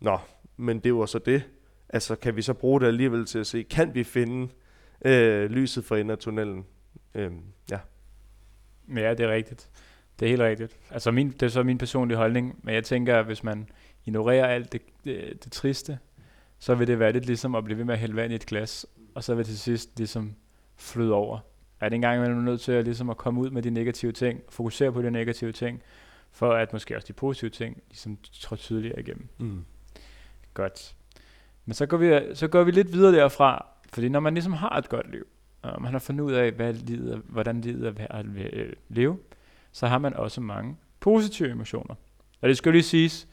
[0.00, 0.18] nå,
[0.56, 1.42] men det var så det,
[1.88, 4.48] altså kan vi så bruge det alligevel til at se, kan vi finde
[5.04, 6.66] øh, lyset for enden af tunnelen?
[7.14, 7.32] Øh,
[7.70, 7.78] ja.
[8.96, 9.70] Ja, det er rigtigt.
[10.20, 10.76] Det er helt rigtigt.
[10.90, 13.68] Altså min, det er så min personlige holdning, men jeg tænker, at hvis man
[14.04, 15.98] ignorerer alt det, det, det triste,
[16.58, 18.46] så vil det være lidt ligesom at blive ved med at hælde vand i et
[18.46, 20.34] glas, og så vil det til sidst ligesom
[20.76, 21.38] flyde over.
[21.80, 24.12] Er det engang man er nødt til at, ligesom at komme ud med de negative
[24.12, 25.82] ting, fokusere på de negative ting,
[26.32, 29.28] for at måske også de positive ting ligesom tror tydeligere igennem.
[29.38, 29.64] Mm.
[30.54, 30.94] Godt.
[31.64, 34.78] Men så går, vi, så går vi lidt videre derfra, fordi når man ligesom har
[34.78, 35.26] et godt liv,
[35.62, 38.26] og man har fundet ud af, hvad livet, hvordan livet er værd at
[38.88, 39.18] leve,
[39.72, 41.94] så har man også mange positive emotioner.
[42.40, 43.28] Og det skal lige siges,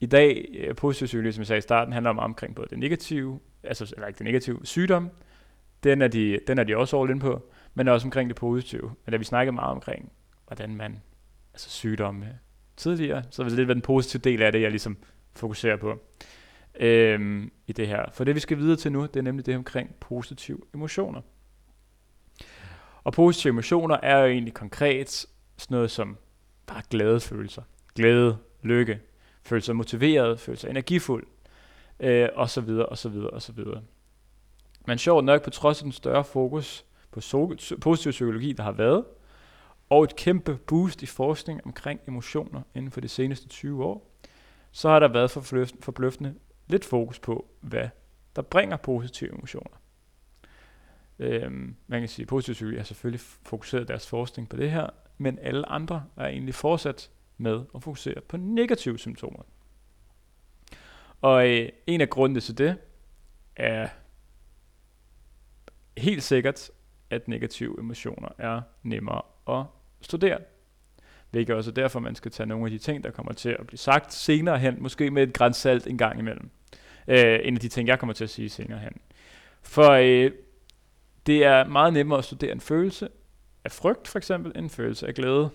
[0.00, 2.78] i dag, øh, positiv psykologi, som jeg sagde i starten, handler om omkring både det
[2.78, 5.10] negative, altså eller ikke det negative, sygdom,
[5.84, 7.42] den er de, den er de også all på,
[7.74, 8.94] men også omkring det positive.
[9.04, 10.12] Men da vi snakkede meget omkring,
[10.46, 11.02] hvordan man,
[11.54, 12.32] altså sygdomme øh,
[12.76, 14.96] tidligere, så er det lidt den positive del af det, jeg ligesom
[15.34, 15.98] fokuserer på
[16.80, 18.04] øhm, i det her.
[18.12, 21.20] For det vi skal videre til nu, det er nemlig det omkring positive emotioner.
[23.04, 25.10] Og positive emotioner er jo egentlig konkret
[25.56, 26.16] sådan noget som
[26.66, 27.62] bare glade følelser.
[27.94, 29.00] Glæde, lykke,
[29.42, 31.26] føle sig motiveret, føle sig energifuld,
[32.00, 33.82] øh, og så videre, og så videre, og så videre.
[34.86, 38.72] Men sjovt nok, på trods af den større fokus på so- positiv psykologi, der har
[38.72, 39.04] været,
[39.88, 44.10] og et kæmpe boost i forskning omkring emotioner inden for de seneste 20 år,
[44.70, 45.30] så har der været
[45.80, 46.34] forbløffende
[46.66, 47.88] lidt fokus på, hvad
[48.36, 49.76] der bringer positive emotioner.
[51.18, 54.90] Øhm, man kan sige, at positiv psykologi har selvfølgelig fokuseret deres forskning på det her,
[55.18, 59.42] men alle andre er egentlig fortsat med at fokusere på negative symptomer.
[61.20, 62.76] Og øh, en af grundene til det
[63.56, 63.88] er
[65.96, 66.70] helt sikkert,
[67.10, 69.64] at negative emotioner er nemmere at
[70.00, 70.38] studere.
[71.30, 73.66] Hvilket også er derfor, man skal tage nogle af de ting, der kommer til at
[73.66, 76.50] blive sagt senere hen, måske med et grænsalt en gang imellem.
[77.08, 78.92] Øh, en af de ting, jeg kommer til at sige senere hen.
[79.62, 80.30] For øh,
[81.26, 83.08] det er meget nemmere at studere en følelse,
[83.64, 85.50] af frygt for eksempel en følelse af glæde.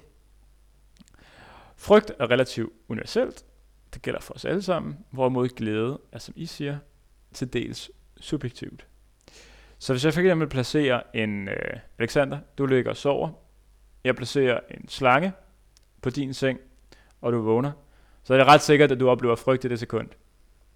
[1.76, 3.46] Frygt er relativt universelt.
[3.94, 4.98] Det gælder for os alle sammen.
[5.12, 6.78] Hvorimod glæde er, som I siger,
[7.34, 8.88] til dels subjektivt.
[9.80, 13.30] Så hvis jeg for eksempel placerer en, øh, Alexander, du ligger og sover.
[14.08, 15.32] Jeg placerer en slange
[16.02, 16.60] på din seng,
[17.22, 17.72] og du vågner.
[18.24, 20.08] Så er det ret sikkert, at du oplever frygt i det sekund.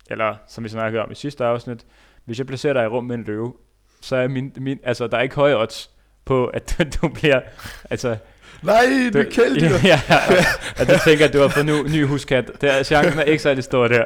[0.10, 1.86] Eller, som vi snakkede om i sidste afsnit,
[2.26, 3.54] hvis jeg placerer dig i rum med en løve,
[4.02, 5.92] så er min, min altså, der er ikke høje odds
[6.26, 7.42] på, at du bliver,
[7.90, 8.18] altså...
[8.64, 10.46] Nej, du, du kældte ja, ja, ja,
[10.78, 12.52] at du tænker, at du har fået ny, ny huskat.
[12.62, 14.06] Det er, chancen er ikke særlig stor der.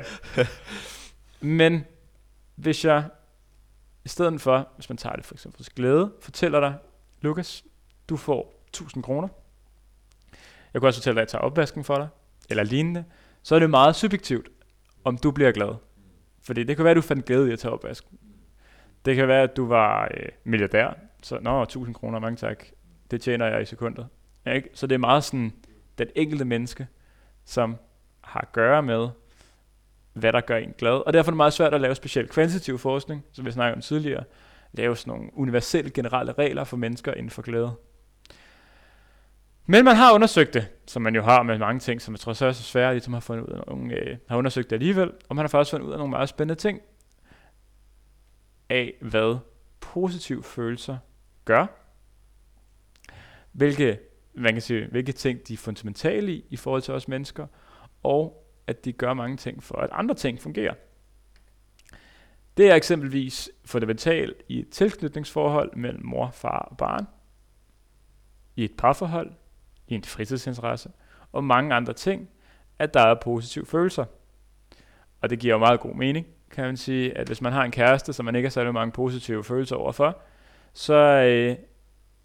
[1.41, 1.85] Men
[2.55, 3.03] hvis jeg,
[4.05, 6.73] i stedet for, hvis man tager det for eksempel glæde, fortæller dig,
[7.21, 7.63] Lukas,
[8.09, 9.27] du får 1000 kroner.
[10.73, 12.07] Jeg kan også fortælle dig, at jeg tager opvasken for dig,
[12.49, 13.03] eller lignende.
[13.43, 14.49] Så er det meget subjektivt,
[15.03, 15.75] om du bliver glad.
[16.43, 18.03] Fordi det kan være, at du fandt glæde i at tage opvask.
[19.05, 20.97] Det kan være, at du var øh, milliardær.
[21.21, 22.65] Så, nå, 1000 kroner, mange tak.
[23.11, 24.07] Det tjener jeg i sekundet.
[24.47, 24.69] Ikke?
[24.73, 25.53] Så det er meget sådan,
[25.97, 26.87] den enkelte menneske,
[27.45, 27.75] som
[28.21, 29.09] har at gøre med,
[30.13, 30.91] hvad der gør en glad.
[30.91, 33.81] Og derfor er det meget svært at lave specielt kvantitativ forskning, som vi snakkede om
[33.81, 34.23] tidligere.
[34.73, 37.71] Lave sådan nogle universelle generelle regler for mennesker inden for glæde.
[39.67, 42.33] Men man har undersøgt det, som man jo har med mange ting, som jeg tror
[42.33, 45.11] så er så svære, ligesom har fundet ud af nogle, øh, har undersøgt det alligevel,
[45.29, 46.81] og man har faktisk fundet ud af nogle meget spændende ting
[48.69, 49.37] af, hvad
[49.79, 50.97] positive følelser
[51.45, 51.65] gør,
[53.51, 53.99] hvilke,
[54.33, 57.47] man kan sige, hvilke ting de er fundamentale i, i forhold til os mennesker,
[58.03, 60.73] og at de gør mange ting for, at andre ting fungerer.
[62.57, 67.07] Det er eksempelvis fundamentalt i et tilknytningsforhold mellem mor, far og barn,
[68.55, 69.31] i et parforhold,
[69.87, 70.89] i en fritidsinteresse,
[71.31, 72.29] og mange andre ting,
[72.79, 74.05] at der er positive følelser.
[75.21, 77.71] Og det giver jo meget god mening, kan man sige, at hvis man har en
[77.71, 80.21] kæreste, som man ikke har særlig mange positive følelser overfor,
[80.73, 81.55] så øh,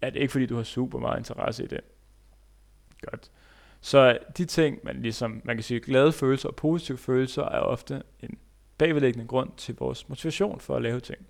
[0.01, 1.81] er det ikke fordi, du har super meget interesse i det.
[3.01, 3.31] Godt.
[3.81, 8.03] Så de ting, man ligesom, man kan sige, glade følelser og positive følelser, er ofte
[8.19, 8.37] en
[8.77, 11.27] bagvedliggende grund til vores motivation for at lave ting.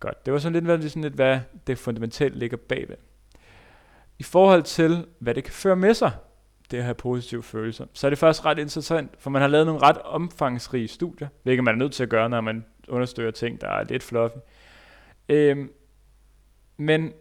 [0.00, 0.26] Godt.
[0.26, 2.96] Det var sådan lidt, sådan lidt, hvad det fundamentalt ligger bagved.
[4.18, 6.12] I forhold til, hvad det kan føre med sig,
[6.70, 9.66] det at have positive følelser, så er det faktisk ret interessant, for man har lavet
[9.66, 13.60] nogle ret omfangsrige studier, hvilket man er nødt til at gøre, når man understøtter ting,
[13.60, 14.36] der er lidt fluffy.
[15.28, 15.70] Øhm,
[16.76, 17.12] men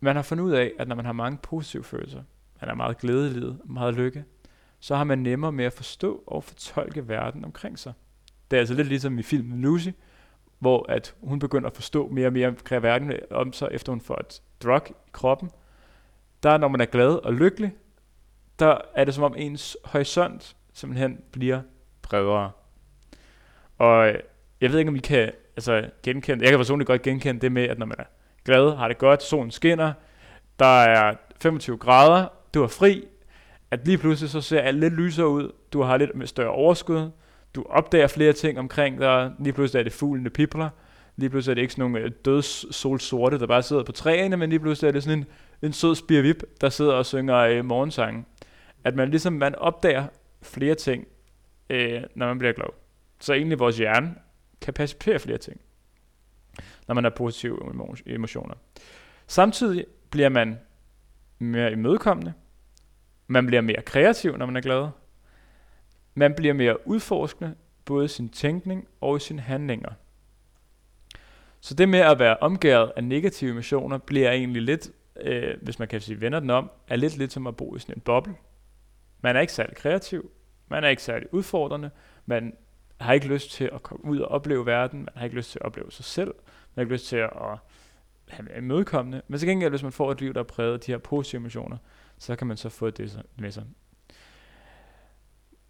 [0.00, 2.22] man har fundet ud af, at når man har mange positive følelser,
[2.60, 4.24] man er meget glædelig, meget lykke,
[4.80, 7.92] så har man nemmere med at forstå og fortolke verden omkring sig.
[8.50, 9.88] Det er altså lidt ligesom i filmen Lucy,
[10.58, 14.00] hvor at hun begynder at forstå mere og mere omkring verden om sig, efter hun
[14.00, 15.50] får et drug i kroppen.
[16.42, 17.72] Der, når man er glad og lykkelig,
[18.58, 21.60] der er det som om ens horisont simpelthen bliver
[22.02, 22.50] bredere.
[23.78, 24.14] Og øh,
[24.60, 27.62] jeg ved ikke, om I kan altså, genkende, jeg kan personligt godt genkende det med,
[27.62, 28.04] at når man er
[28.44, 29.92] glad, har det godt, solen skinner,
[30.58, 33.04] der er 25 grader, du er fri,
[33.70, 37.10] at lige pludselig så ser alt lidt lysere ud, du har lidt større overskud,
[37.54, 40.68] du opdager flere ting omkring dig, lige pludselig er det fuglene pipler,
[41.16, 44.36] lige pludselig er det ikke sådan nogle øh, døds solsorte, der bare sidder på træerne,
[44.36, 45.26] men lige pludselig er det sådan en,
[45.62, 48.26] en sød spirvip, der sidder og synger øh, morgensangen.
[48.84, 50.06] At man ligesom, man opdager
[50.42, 51.06] flere ting,
[51.70, 52.68] øh, når man bliver glad.
[53.20, 54.14] Så egentlig vores hjerne
[54.60, 55.60] kan percipere flere ting,
[56.88, 57.58] når man har positive
[58.06, 58.54] emotioner.
[59.26, 60.58] Samtidig bliver man
[61.38, 62.32] mere imødekommende,
[63.26, 64.88] man bliver mere kreativ, når man er glad.
[66.14, 69.90] Man bliver mere udforskende, både i sin tænkning og i sine handlinger.
[71.60, 74.90] Så det med at være omgæret af negative emotioner, bliver egentlig lidt,
[75.22, 77.78] øh, hvis man kan sige vender den om, er lidt lidt som at bo i
[77.78, 78.34] sådan en boble.
[79.20, 80.30] Man er ikke særlig kreativ,
[80.68, 81.90] man er ikke særlig udfordrende,
[82.26, 82.56] man
[83.00, 85.58] har ikke lyst til at komme ud og opleve verden, man har ikke lyst til
[85.58, 87.30] at opleve sig selv, man har ikke lyst til at
[88.28, 89.22] have imødekommende.
[89.28, 91.38] Men til gengæld, hvis man får et liv, der er præget af de her positive
[91.38, 91.76] emotioner,
[92.18, 93.64] så kan man så få det med sig.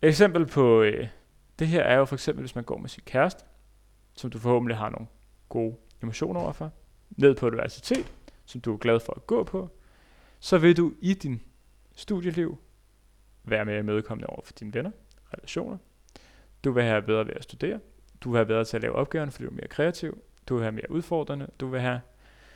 [0.03, 1.09] Et eksempel på øh,
[1.59, 3.45] det her er jo for eksempel, hvis man går med sin kæreste,
[4.17, 5.07] som du forhåbentlig har nogle
[5.49, 6.71] gode emotioner overfor,
[7.11, 8.13] ned på et universitet,
[8.51, 9.69] som du er glad for at gå på,
[10.41, 11.43] så vil du i din
[11.95, 12.59] studieliv
[13.45, 14.91] være mere imødekommende over for dine venner,
[15.35, 15.79] relationer.
[16.65, 17.81] Du vil have bedre ved at studere.
[18.21, 20.19] Du vil have bedre til at lave opgaven, fordi du er mere kreativ.
[20.49, 21.47] Du vil have mere udfordrende.
[21.61, 22.01] Du vil have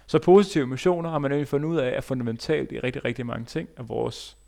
[0.07, 3.45] så positive emotioner har man nemlig fundet ud af er fundamentalt i rigtig, rigtig mange
[3.45, 4.39] ting af vores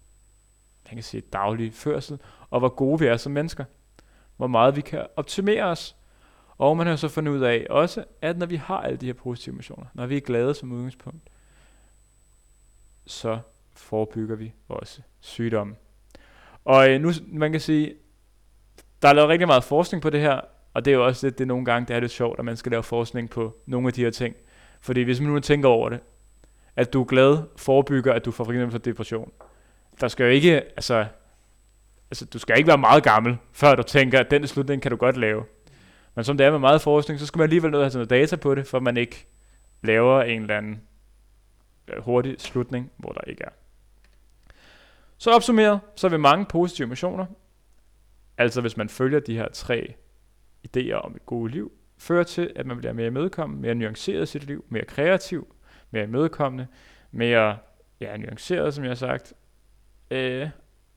[0.87, 2.19] man kan sige, daglige førsel,
[2.51, 3.65] og hvor gode vi er som mennesker.
[4.37, 5.97] Hvor meget vi kan optimere os.
[6.59, 9.13] Og man har så fundet ud af også, at når vi har alle de her
[9.13, 11.31] positive emotioner, når vi er glade som udgangspunkt,
[13.07, 13.39] så
[13.75, 15.75] forebygger vi også sygdomme.
[16.65, 17.95] Og øh, nu, man kan sige,
[19.03, 20.41] der er lavet rigtig meget forskning på det her,
[20.75, 22.57] og det er jo også lidt det nogle gange, det er lidt sjovt, at man
[22.57, 24.37] skal lave forskning på nogle af de her ting.
[24.81, 26.01] Fordi hvis man nu tænker over det,
[26.77, 29.33] at du er glad forebygger, at du får for eksempel for depression.
[30.01, 31.07] Der skal jo ikke, altså,
[32.11, 34.97] altså, du skal ikke være meget gammel, før du tænker, at den slutning kan du
[34.97, 35.45] godt lave.
[36.15, 37.99] Men som det er med meget forskning, så skal man alligevel nødt til at have
[37.99, 39.27] noget data på det, for man ikke
[39.83, 40.83] laver en eller anden
[41.89, 43.51] Øh, hurtig slutning, hvor der ikke er.
[45.19, 47.27] Så opsummeret, så vil mange positive emotioner,
[48.39, 49.95] altså hvis man følger de her tre
[50.67, 54.27] idéer om et godt liv, fører til, at man bliver mere imødekommende, mere nuanceret i
[54.27, 55.55] sit liv, mere kreativ,
[55.91, 56.67] mere imødekommende,
[57.11, 57.59] mere
[58.01, 59.35] ja, nuanceret, som jeg har sagt,
[60.11, 60.49] øh,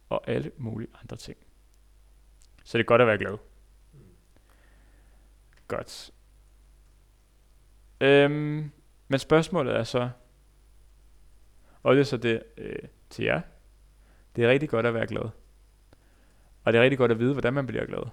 [0.10, 1.38] og alle mulige andre ting.
[2.64, 3.38] Så det er godt at være glad.
[5.68, 6.12] Godt.
[8.02, 8.72] Øhm,
[9.08, 10.10] men spørgsmålet er så,
[11.84, 12.76] og det er så det øh,
[13.10, 13.42] til jer,
[14.36, 15.30] det er rigtig godt at være glad.
[16.64, 18.04] Og det er rigtig godt at vide, hvordan man bliver glad.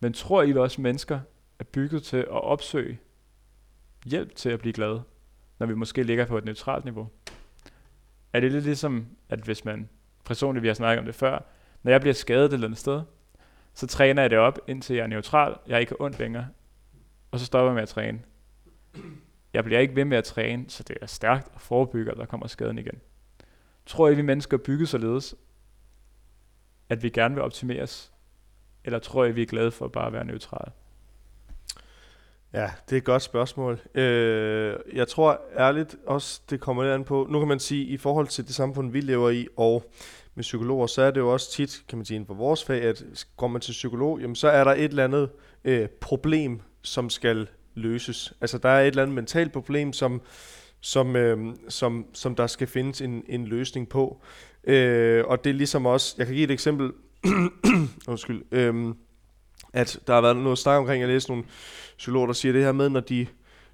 [0.00, 1.20] Men tror I at mennesker
[1.58, 3.00] er bygget til at opsøge
[4.04, 5.02] hjælp til at blive glade,
[5.58, 7.08] når vi måske ligger på et neutralt niveau?
[8.32, 9.88] Er det lidt ligesom, at hvis man,
[10.24, 11.42] personligt vi har snakket om det før,
[11.82, 13.02] når jeg bliver skadet et eller andet sted,
[13.74, 16.48] så træner jeg det op, indtil jeg er neutral, jeg er ikke ondt længere,
[17.30, 18.20] og så stopper jeg med at træne.
[19.54, 22.26] Jeg bliver ikke ved med at træne, så det er stærkt at forebygge, at der
[22.26, 23.00] kommer skaden igen.
[23.86, 25.34] Tror I, vi mennesker er bygget således,
[26.88, 28.12] at vi gerne vil optimeres?
[28.84, 30.72] Eller tror I, vi er glade for bare at være neutrale?
[32.52, 33.80] Ja, det er et godt spørgsmål.
[33.94, 37.96] Øh, jeg tror ærligt også, det kommer lidt an på, nu kan man sige, i
[37.96, 39.84] forhold til det samfund, vi lever i, og
[40.34, 42.82] med psykologer, så er det jo også tit, kan man sige, inden for vores fag,
[42.82, 45.30] at går man til psykolog, jamen så er der et eller andet
[45.64, 48.32] øh, problem, som skal løses.
[48.40, 50.22] Altså der er et eller andet mentalt problem, som,
[50.80, 54.20] som, øh, som, som der skal findes en, en løsning på.
[54.64, 56.92] Øh, og det er ligesom også, jeg kan give et eksempel,
[58.08, 58.94] undskyld, øh,
[59.72, 61.44] at der har været noget snak omkring, jeg læste nogle
[61.98, 63.26] psykologer, der siger det her med, når de,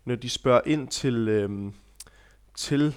[0.04, 1.72] når de spørger ind til, øh,
[2.54, 2.94] til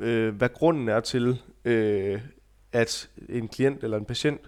[0.00, 2.20] øh, hvad grunden er til, øh,
[2.72, 4.40] at en klient eller en patient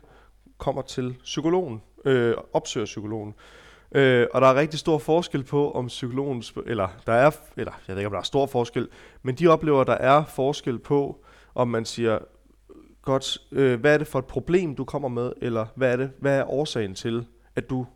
[0.58, 3.28] kommer til psykologen, øh, opsøger psykologen.
[3.28, 7.72] Øh, Øh, og der er rigtig stor forskel på, om psykologen, eller der er, eller
[7.88, 8.88] jeg ved ikke, om der er stor forskel,
[9.22, 11.24] men de oplever, at der er forskel på,
[11.54, 12.18] om man siger,
[13.02, 16.10] godt, øh, hvad er det for et problem, du kommer med, eller hvad er det,
[16.20, 17.26] hvad er årsagen til,
[17.56, 17.86] at du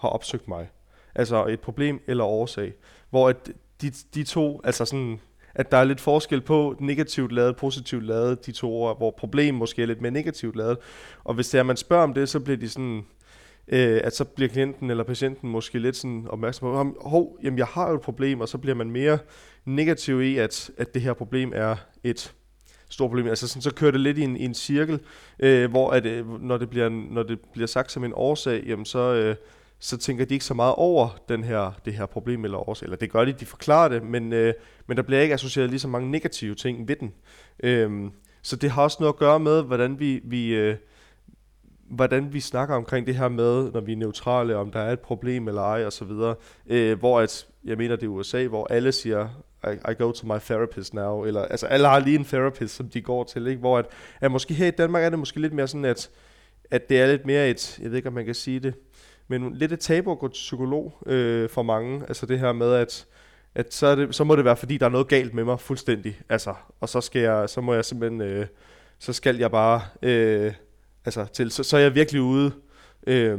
[0.00, 0.68] har opsøgt mig?
[1.14, 2.72] Altså et problem eller årsag.
[3.10, 3.50] Hvor at
[3.82, 5.20] de, de to, altså sådan,
[5.54, 9.54] at der er lidt forskel på negativt lavet, positivt lavet, de to ord, hvor problem
[9.54, 10.78] måske er lidt mere negativt lavet.
[11.24, 13.06] Og hvis det er, at man spørger om det, så bliver de sådan,
[13.68, 17.66] øh, at så bliver klienten eller patienten måske lidt sådan opmærksom på, hov, jamen jeg
[17.66, 19.18] har jo et problem, og så bliver man mere
[19.64, 22.34] negativ i, at, at det her problem er et
[22.90, 23.26] stort problem.
[23.26, 25.00] Altså sådan, så kører det lidt i en, i en cirkel,
[25.38, 28.84] øh, hvor at, øh, når, det bliver, når det bliver sagt som en årsag, jamen
[28.84, 29.36] så, øh,
[29.78, 32.84] så tænker de ikke så meget over den her, det her problem eller årsag.
[32.84, 34.54] Eller det gør de, de forklarer det, men, øh,
[34.86, 37.12] men der bliver ikke associeret lige så mange negative ting ved den.
[37.62, 38.10] Øh,
[38.42, 40.76] så det har også noget at gøre med, hvordan vi, vi, øh,
[41.90, 45.00] hvordan vi snakker omkring det her med, når vi er neutrale, om der er et
[45.00, 46.34] problem eller ej, og så videre.
[46.66, 49.28] Øh, hvor at, jeg mener det er USA, hvor alle siger,
[49.64, 52.88] I, I go to my therapist now, eller altså alle har lige en therapist, som
[52.88, 53.60] de går til, ikke?
[53.60, 53.86] hvor at,
[54.20, 56.10] at måske her i Danmark er det måske lidt mere sådan, at,
[56.70, 58.74] at det er lidt mere et, jeg ved ikke om man kan sige det,
[59.28, 62.72] men lidt et tabu at gå til psykolog øh, for mange, altså det her med,
[62.72, 63.06] at
[63.54, 66.20] at så, det, så må det være, fordi der er noget galt med mig fuldstændig,
[66.28, 68.46] altså, og så skal jeg, så må jeg simpelthen, øh,
[68.98, 70.52] så skal jeg bare, øh,
[71.08, 72.52] altså til, så, så er jeg virkelig ude,
[73.06, 73.38] øh,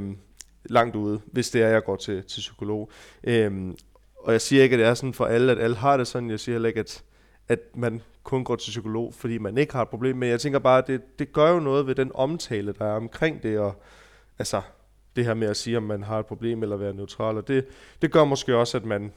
[0.66, 2.92] langt ude, hvis det er, jeg går til, til psykolog.
[3.24, 3.74] Øh,
[4.18, 6.30] og jeg siger ikke, at det er sådan for alle, at alle har det sådan.
[6.30, 7.04] Jeg siger heller ikke, at,
[7.48, 10.18] at man kun går til psykolog, fordi man ikke har et problem.
[10.18, 12.96] Men jeg tænker bare, at det, det gør jo noget ved den omtale, der er
[12.96, 13.60] omkring det.
[13.60, 13.84] Og,
[14.40, 14.62] altså,
[15.16, 17.38] det her med at sige, om man har et problem eller være neutral.
[17.38, 17.66] Og det,
[18.02, 19.12] det gør måske også, at man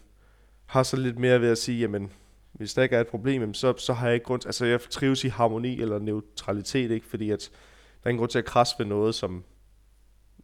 [0.66, 2.11] har så lidt mere ved at sige, jamen,
[2.53, 5.24] hvis der ikke er et problem, så, så har jeg ikke grund altså jeg trives
[5.24, 7.07] i harmoni eller neutralitet, ikke?
[7.07, 7.50] fordi at
[8.05, 9.44] er ingen grund til at krasse ved noget, som,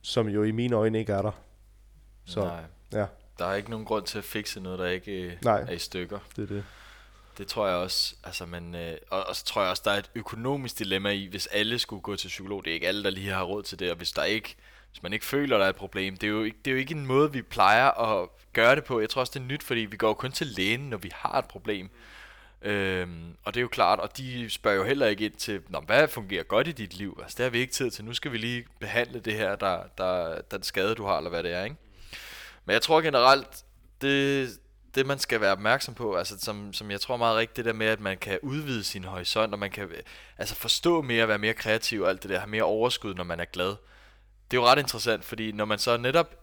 [0.02, 1.32] som jo i mine øjne ikke er der.
[2.26, 2.62] Så, Nej.
[2.92, 3.06] Ja.
[3.38, 5.78] Der er ikke nogen grund til at fikse noget, der ikke øh, Nej, er i
[5.78, 6.18] stykker.
[6.36, 6.64] det er det.
[7.38, 9.98] Det tror jeg også, altså man, øh, og, og så tror jeg også, der er
[9.98, 12.64] et økonomisk dilemma i, hvis alle skulle gå til psykolog.
[12.64, 14.56] Det er ikke alle, der lige har råd til det, og hvis der ikke,
[14.90, 16.78] hvis man ikke føler, der er et problem, det er jo ikke, det er jo
[16.78, 19.00] ikke en måde, vi plejer at gøre det på.
[19.00, 21.38] Jeg tror også, det er nyt, fordi vi går kun til lægen, når vi har
[21.38, 21.90] et problem.
[22.62, 25.80] Øhm, og det er jo klart, og de spørger jo heller ikke ind til, Nå,
[25.80, 27.18] hvad fungerer godt i dit liv?
[27.22, 28.04] Altså, det har vi ikke tid til.
[28.04, 31.42] Nu skal vi lige behandle det her, der, der, den skade, du har, eller hvad
[31.42, 31.76] det er, ikke?
[32.64, 33.64] Men jeg tror generelt,
[34.00, 34.50] det,
[34.94, 37.72] det man skal være opmærksom på, altså som, som jeg tror meget rigtigt, det der
[37.72, 39.90] med, at man kan udvide sin horisont, og man kan
[40.38, 43.40] altså forstå mere, være mere kreativ og alt det der, have mere overskud, når man
[43.40, 43.76] er glad.
[44.50, 46.34] Det er jo ret interessant, fordi når man så netop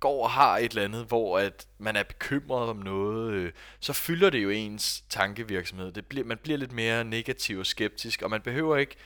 [0.00, 3.92] går og har et eller andet, hvor at man er bekymret om noget, øh, så
[3.92, 5.92] fylder det jo ens tankevirksomhed.
[5.92, 8.96] Det bliver, man bliver lidt mere negativ og skeptisk, og man behøver ikke,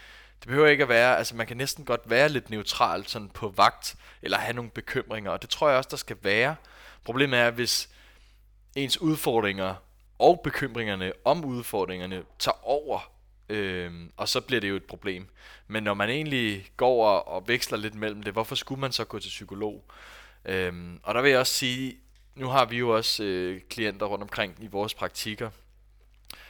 [0.40, 3.48] det behøver ikke at være, altså man kan næsten godt være lidt neutral sådan på
[3.48, 6.56] vagt, eller have nogle bekymringer, og det tror jeg også, der skal være.
[7.04, 7.88] Problemet er, hvis
[8.76, 9.74] ens udfordringer
[10.18, 13.10] og bekymringerne om udfordringerne tager over,
[13.48, 15.28] øh, og så bliver det jo et problem.
[15.66, 19.04] Men når man egentlig går og, og veksler lidt mellem det, hvorfor skulle man så
[19.04, 19.84] gå til psykolog?
[20.44, 21.96] Øhm, og der vil jeg også sige,
[22.34, 25.50] nu har vi jo også øh, klienter rundt omkring i vores praktikker.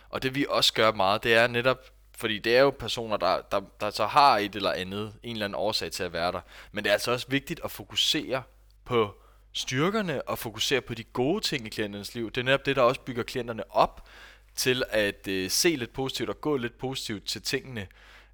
[0.09, 1.79] Og det vi også gør meget, det er netop,
[2.17, 5.45] fordi det er jo personer, der, der, der så har et eller andet, en eller
[5.45, 6.41] anden årsag til at være der.
[6.73, 8.43] Men det er altså også vigtigt at fokusere
[8.85, 9.15] på
[9.53, 12.31] styrkerne og fokusere på de gode ting i klienternes liv.
[12.31, 14.09] Det er netop det, der også bygger klienterne op
[14.57, 17.87] til at øh, se lidt positivt og gå lidt positivt til tingene.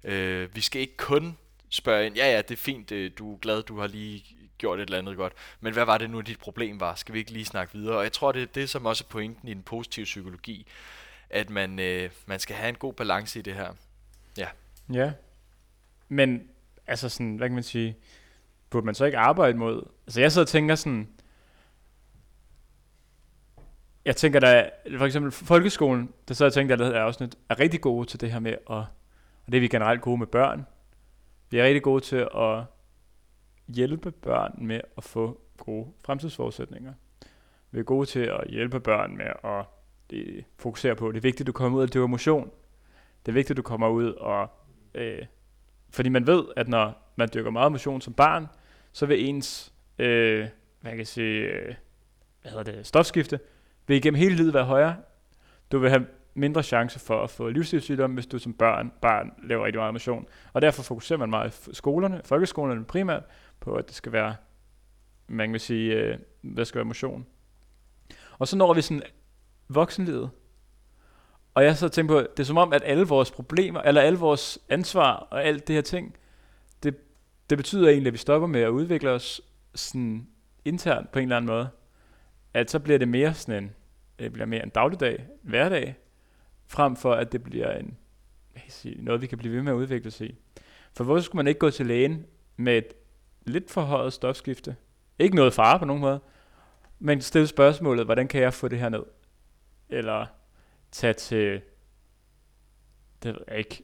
[0.03, 1.37] Øh, vi skal ikke kun
[1.71, 4.23] spørge ind, ja ja, det er fint, øh, du er glad, du har lige
[4.57, 6.95] gjort et eller andet godt, men hvad var det nu, dit problem var?
[6.95, 7.97] Skal vi ikke lige snakke videre?
[7.97, 10.67] Og jeg tror, det er det, som også er pointen i den positive psykologi,
[11.29, 13.73] at man, øh, man skal have en god balance i det her.
[14.37, 14.47] Ja.
[14.93, 15.11] Ja.
[16.09, 16.49] Men,
[16.87, 17.97] altså sådan, hvad kan man sige,
[18.69, 19.83] burde man så ikke arbejde mod?
[20.07, 21.09] Altså jeg sidder og tænker sådan,
[24.05, 27.81] jeg tænker da, for eksempel folkeskolen, der så jeg tænker, der er også er rigtig
[27.81, 28.85] gode til det her med, at, og
[29.45, 30.65] det er vi generelt gode med børn.
[31.51, 32.63] Vi er rigtig gode til at
[33.67, 36.93] hjælpe børn med at få gode fremtidsforudsætninger.
[37.71, 39.65] Vi er gode til at hjælpe børn med at
[40.09, 42.51] det, fokusere på, det er vigtigt, at du kommer ud og det motion.
[43.25, 44.49] Det er vigtigt, at du kommer ud og...
[44.95, 45.25] Øh,
[45.89, 48.47] fordi man ved, at når man dyrker meget motion som barn,
[48.91, 50.47] så vil ens, øh,
[50.81, 51.75] hvad kan jeg sige, øh,
[52.41, 53.39] hvad hedder det, stofskifte,
[53.87, 54.95] vil igennem hele livet være højere.
[55.71, 59.65] Du vil have mindre chance for at få livsstilssygdomme, hvis du som børn, barn laver
[59.65, 60.27] rigtig meget motion.
[60.53, 63.23] Og derfor fokuserer man meget i skolerne, folkeskolerne primært,
[63.59, 64.35] på at det skal være,
[65.27, 66.17] man kan sige, øh,
[66.57, 67.25] der skal være motion.
[68.39, 69.03] Og så når vi sådan
[69.69, 70.29] voksenlivet,
[71.53, 74.19] og jeg så tænker på, det er som om, at alle vores problemer, eller alle
[74.19, 76.15] vores ansvar og alt det her ting,
[76.83, 76.97] det,
[77.49, 79.41] det betyder egentlig, at vi stopper med at udvikle os
[79.75, 80.27] sådan
[80.65, 81.69] internt på en eller anden måde.
[82.53, 83.71] At så bliver det mere sådan en,
[84.19, 85.95] det bliver mere en dagligdag, en hverdag,
[86.71, 87.97] frem for at det bliver en,
[88.67, 90.35] sige, noget, vi kan blive ved med at udvikle sig i.
[90.93, 92.25] For hvorfor skulle man ikke gå til lægen
[92.57, 92.93] med et
[93.45, 94.75] lidt forhøjet stofskifte?
[95.19, 96.19] Ikke noget fare på nogen måde,
[96.99, 99.03] men stille spørgsmålet, hvordan kan jeg få det her ned?
[99.89, 100.25] Eller
[100.91, 101.61] tage til,
[103.23, 103.83] det ved jeg ikke,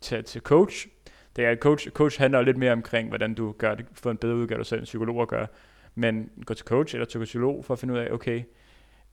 [0.00, 0.88] tage til coach.
[1.36, 4.36] Det er coach, coach handler lidt mere omkring, hvordan du gør det, får en bedre
[4.36, 5.46] udgave, du selv en psykolog at gøre.
[5.94, 8.42] Men gå til coach eller til psykolog for at finde ud af, okay,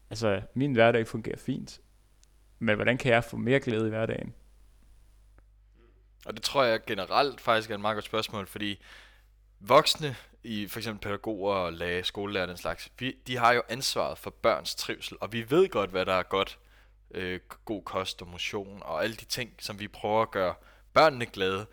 [0.10, 1.82] altså min hverdag fungerer fint,
[2.62, 4.34] men hvordan kan jeg få mere glæde i hverdagen?
[6.26, 8.82] Og det tror jeg generelt faktisk er et meget godt spørgsmål, fordi
[9.60, 14.18] voksne, i for eksempel pædagoger og læge, skolelærer den slags, vi, de har jo ansvaret
[14.18, 16.60] for børns trivsel, og vi ved godt, hvad der er godt,
[17.12, 20.54] øh, god kost og motion, og alle de ting, som vi prøver at gøre
[20.94, 21.66] børnene glade.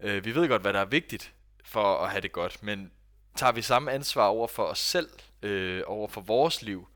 [0.00, 1.34] Øh, vi ved godt, hvad der er vigtigt
[1.64, 2.92] for at have det godt, men
[3.36, 5.10] tager vi samme ansvar over for os selv,
[5.42, 6.88] øh, over for vores liv,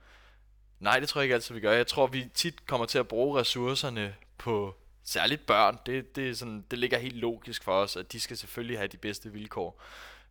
[0.84, 1.72] Nej, det tror jeg ikke altid, vi gør.
[1.72, 4.74] Jeg tror, vi tit kommer til at bruge ressourcerne på
[5.04, 5.78] særligt børn.
[5.86, 8.88] Det, det, er sådan, det ligger helt logisk for os, at de skal selvfølgelig have
[8.88, 9.82] de bedste vilkår.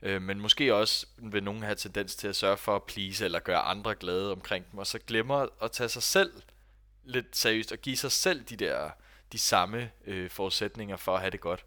[0.02, 3.40] Øh, men måske også vil nogen have tendens til at sørge for at please eller
[3.40, 6.34] gøre andre glade omkring dem, og så glemmer at tage sig selv
[7.04, 8.90] lidt seriøst og give sig selv de der
[9.32, 11.66] de samme øh, forudsætninger for at have det godt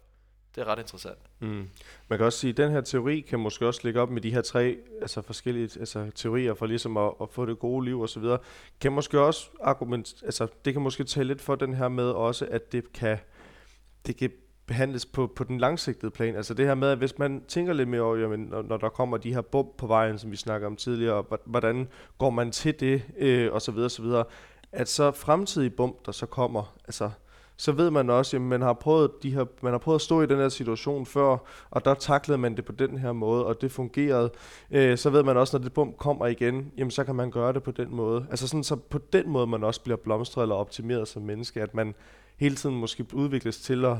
[0.57, 1.17] det er ret interessant.
[1.39, 1.69] Mm.
[2.09, 4.31] Man kan også sige, at den her teori kan måske også ligge op med de
[4.31, 8.09] her tre altså forskellige altså, teorier for ligesom at, at få det gode liv og
[8.09, 8.37] så videre.
[8.81, 12.47] Kan måske også argument, altså det kan måske tale lidt for den her med også,
[12.51, 13.17] at det kan,
[14.05, 14.31] det kan
[14.65, 16.35] behandles på, på den langsigtede plan.
[16.35, 18.89] Altså det her med, at hvis man tænker lidt mere over, jamen, når, når der
[18.89, 21.87] kommer de her bump på vejen, som vi snakker om tidligere, hvordan
[22.17, 24.23] går man til det, øh, og så videre, så videre,
[24.71, 27.09] at så fremtidige bump, der så kommer, altså
[27.57, 30.21] så ved man også, at man har prøvet de her, man har prøvet at stå
[30.21, 31.37] i den her situation før,
[31.69, 34.31] og der taklede man det på den her måde, og det fungerede.
[34.71, 37.53] Øh, så ved man også, når det bum kommer igen, jamen så kan man gøre
[37.53, 38.25] det på den måde.
[38.29, 41.73] Altså sådan, så på den måde man også bliver blomstret eller optimeret som menneske, at
[41.73, 41.95] man
[42.37, 43.97] hele tiden måske udvikles til at,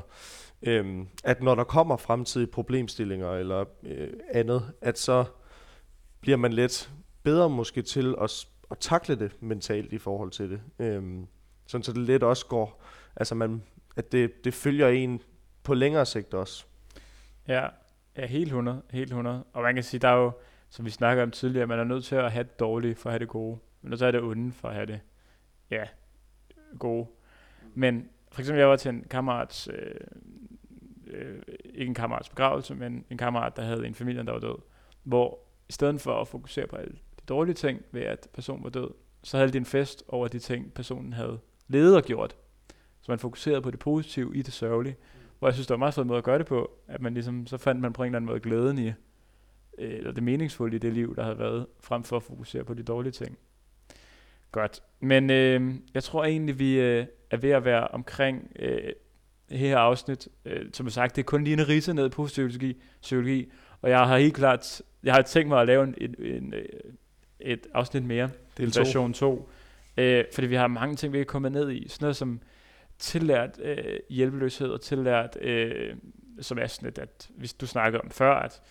[0.62, 5.26] øhm, at når der kommer fremtidige problemstillinger eller øh, andet, at så
[6.22, 6.92] bliver man lidt
[7.24, 10.62] bedre måske til at, at takle det mentalt i forhold til det.
[10.80, 11.28] Øhm,
[11.68, 12.84] sådan så det lidt også går
[13.18, 13.64] altså man,
[13.96, 15.22] at det, det følger en
[15.64, 16.66] på længere sigt også.
[17.48, 17.68] Ja,
[18.18, 19.44] ja helt 100, helt 100.
[19.54, 20.32] Og man kan sige, der er jo,
[20.70, 23.14] som vi snakker om tidligere, man er nødt til at have det dårlige for at
[23.14, 23.60] have det gode.
[23.82, 25.00] Man er nødt til at have det onde for at have det,
[25.72, 25.84] ja,
[26.80, 27.08] gode.
[27.74, 29.96] Men for eksempel, jeg var til en kammerats, øh,
[31.08, 34.58] øh, ikke en kammerats begravelse, men en kammerat, der havde en familie, der var død,
[35.04, 35.40] hvor
[35.70, 38.92] i stedet for at fokusere på alle de dårlige ting ved, at personen var død,
[39.24, 42.36] så havde de en fest over de ting, personen havde ledet og gjort.
[43.08, 44.96] Så man fokuserede på det positive i det sørgelige.
[45.40, 47.14] Hvor jeg synes, det var en meget fed måde at gøre det på, at man
[47.14, 48.94] ligesom, så fandt man på en eller anden måde glæden i, øh,
[49.78, 52.84] eller det meningsfulde i det liv, der havde været, frem for at fokusere på de
[52.84, 53.38] dårlige ting.
[54.52, 54.84] Godt.
[55.00, 58.94] Men øh, jeg tror egentlig, vi øh, er ved at være omkring øh,
[59.50, 60.28] her afsnit.
[60.46, 63.52] Øh, som jeg sagt, det er kun lige en rise ned positiv psykologi, psykologi,
[63.82, 66.66] og jeg har helt klart, jeg har tænkt mig at lave en, en, en, øh,
[67.40, 68.80] et afsnit mere, Del 2.
[68.80, 69.50] version 2,
[69.98, 71.88] øh, fordi vi har mange ting, vi kan komme ned i.
[71.88, 72.40] Sådan noget som
[73.00, 75.96] tillært øh, hjælpeløshed og tillært, øh,
[76.42, 78.62] som er sådan lidt, at hvis du snakkede om før, at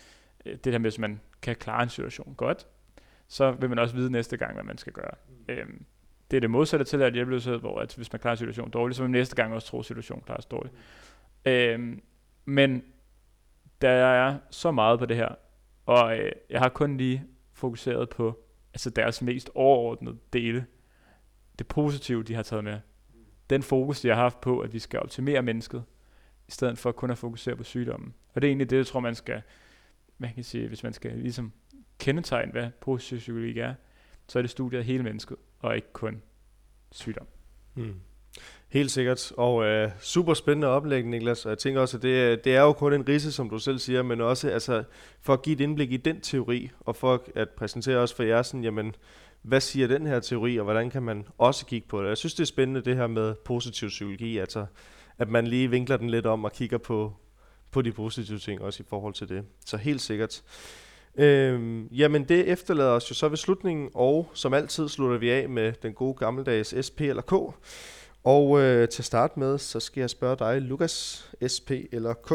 [0.47, 2.67] øh, det der med, at man kan klare en situation godt,
[3.29, 5.15] så vil man også vide næste gang, hvad man skal gøre.
[5.29, 5.55] Mm.
[5.55, 5.85] Øhm,
[6.31, 8.97] det er det modsatte til at hjælpeløshed, hvor at hvis man klarer en situation dårligt,
[8.97, 10.75] så vil man næste gang også tro, at situationen klares dårligt.
[11.45, 11.51] Mm.
[11.51, 12.03] Øhm,
[12.45, 12.85] men
[13.81, 15.35] der er så meget på det her,
[15.87, 18.39] og øh, jeg har kun lige fokuseret på
[18.75, 20.67] altså deres mest overordnede dele.
[21.59, 22.81] Det positive, de har taget med.
[23.51, 25.85] Den fokus, de har haft på, at vi skal optimere mennesket,
[26.49, 28.15] i stedet for kun at fokusere på sygdommen.
[28.35, 29.43] Og det er egentlig det, jeg tror, man skal,
[30.19, 31.53] man kan sige, hvis man skal ligesom
[31.99, 33.75] kendetegne, hvad positiv psykologi er,
[34.29, 36.23] så er det studiet af hele mennesket, og ikke kun
[36.93, 37.27] sygdom.
[37.75, 37.95] Mm.
[38.69, 41.47] Helt sikkert, og øh, super spændende oplæg, Niklas.
[41.47, 43.79] Og jeg tænker også, at det, det er jo kun en risse, som du selv
[43.79, 44.85] siger, men også altså,
[45.21, 48.43] for at give et indblik i den teori, og for at præsentere også for jer
[48.43, 48.95] sådan, jamen,
[49.47, 52.09] hvad siger den her teori, og hvordan kan man også kigge på det?
[52.09, 54.67] Jeg synes, det er spændende det her med positiv psykologi, altså
[55.19, 57.13] at man lige vinkler den lidt om og kigger på,
[57.71, 59.45] på de positive ting også i forhold til det.
[59.67, 60.43] Så helt sikkert.
[61.17, 65.49] Øhm, jamen det efterlader os jo så ved slutningen, og som altid slutter vi af
[65.49, 67.33] med den gode gammeldags SP eller K.
[68.25, 72.31] Og øh, til at starte med, så skal jeg spørge dig, Lukas, SP eller K?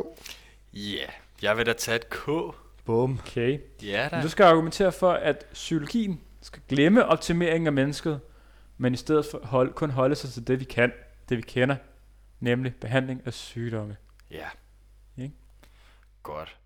[0.74, 1.09] Ja, yeah,
[1.41, 2.30] jeg vil da tage et K.
[2.86, 3.20] Bum.
[3.28, 3.59] Okay.
[3.84, 4.22] Ja da.
[4.22, 8.22] Du skal argumentere for, at psykologien skal glemme optimeringen af mennesket,
[8.78, 10.94] men i stedet for hold, kun holde sig til det, vi kan,
[11.30, 11.76] det vi kender,
[12.39, 13.98] nemlig behandling af sygdomme.
[14.32, 14.50] Ja.
[15.18, 15.36] Ikke?
[16.24, 16.58] Godt.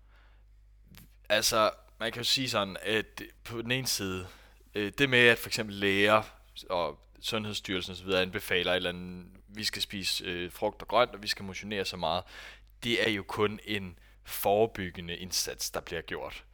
[1.28, 1.70] Altså,
[2.00, 4.26] man kan jo sige sådan, at på den ene side,
[4.74, 6.22] øh, det med at for eksempel læger
[6.70, 8.10] og Sundhedsstyrelsen osv.
[8.10, 11.84] anbefaler et eller andet, vi skal spise øh, frugt og grønt, og vi skal motionere
[11.84, 12.24] så meget,
[12.84, 16.44] det er jo kun en forebyggende indsats, der bliver gjort.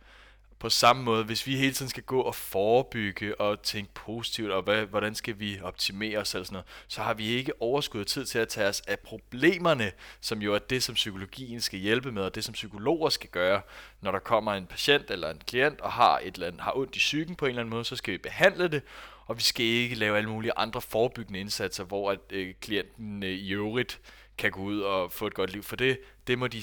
[0.63, 4.63] På samme måde, hvis vi hele tiden skal gå og forebygge og tænke positivt, og
[4.63, 8.07] hvad, hvordan skal vi optimere os eller sådan noget, så har vi ikke overskud og
[8.07, 12.13] tid til at tage os af problemerne, som jo er det, som psykologien skal hjælpe
[12.13, 13.63] med, og det, som psykologer skal gøre.
[14.01, 16.97] Når der kommer en patient eller en klient og har, et eller andet, har ondt
[16.97, 18.83] i psyken på en eller anden måde, så skal vi behandle det,
[19.27, 23.31] og vi skal ikke lave alle mulige andre forebyggende indsatser, hvor at øh, klienten øh,
[23.31, 24.01] i øvrigt
[24.39, 25.63] kan gå ud og få et godt liv.
[25.63, 26.63] For det, det må de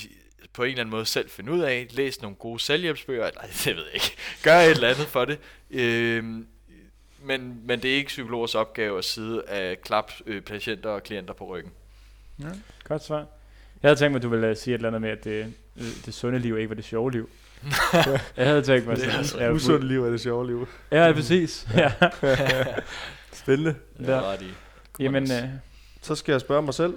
[0.54, 1.88] på en eller anden måde selv finde ud af.
[1.92, 4.16] Læs nogle gode selvhjælpsbøger, eller det ved jeg ikke.
[4.44, 5.40] Gør et eller andet for det.
[5.72, 6.24] Øh,
[7.24, 11.34] men, men det er ikke psykologers opgave at sidde af klap øh, patienter og klienter
[11.34, 11.72] på ryggen.
[12.40, 12.46] Ja,
[12.84, 13.26] godt svar.
[13.84, 15.54] Jeg havde tænkt mig, at du ville øh, sige et eller andet med, at det,
[15.78, 17.30] øh, det sunde liv ikke var det sjove liv.
[18.38, 19.20] jeg havde tænkt mig Det er sådan.
[19.20, 20.68] altså ja, Usundt liv er det sjove liv.
[20.92, 21.68] Ja, præcis.
[21.76, 21.92] Ja.
[23.34, 23.76] Spændende.
[24.42, 24.46] I.
[25.04, 25.50] Jamen, øh,
[26.02, 26.94] Så skal jeg spørge mig selv.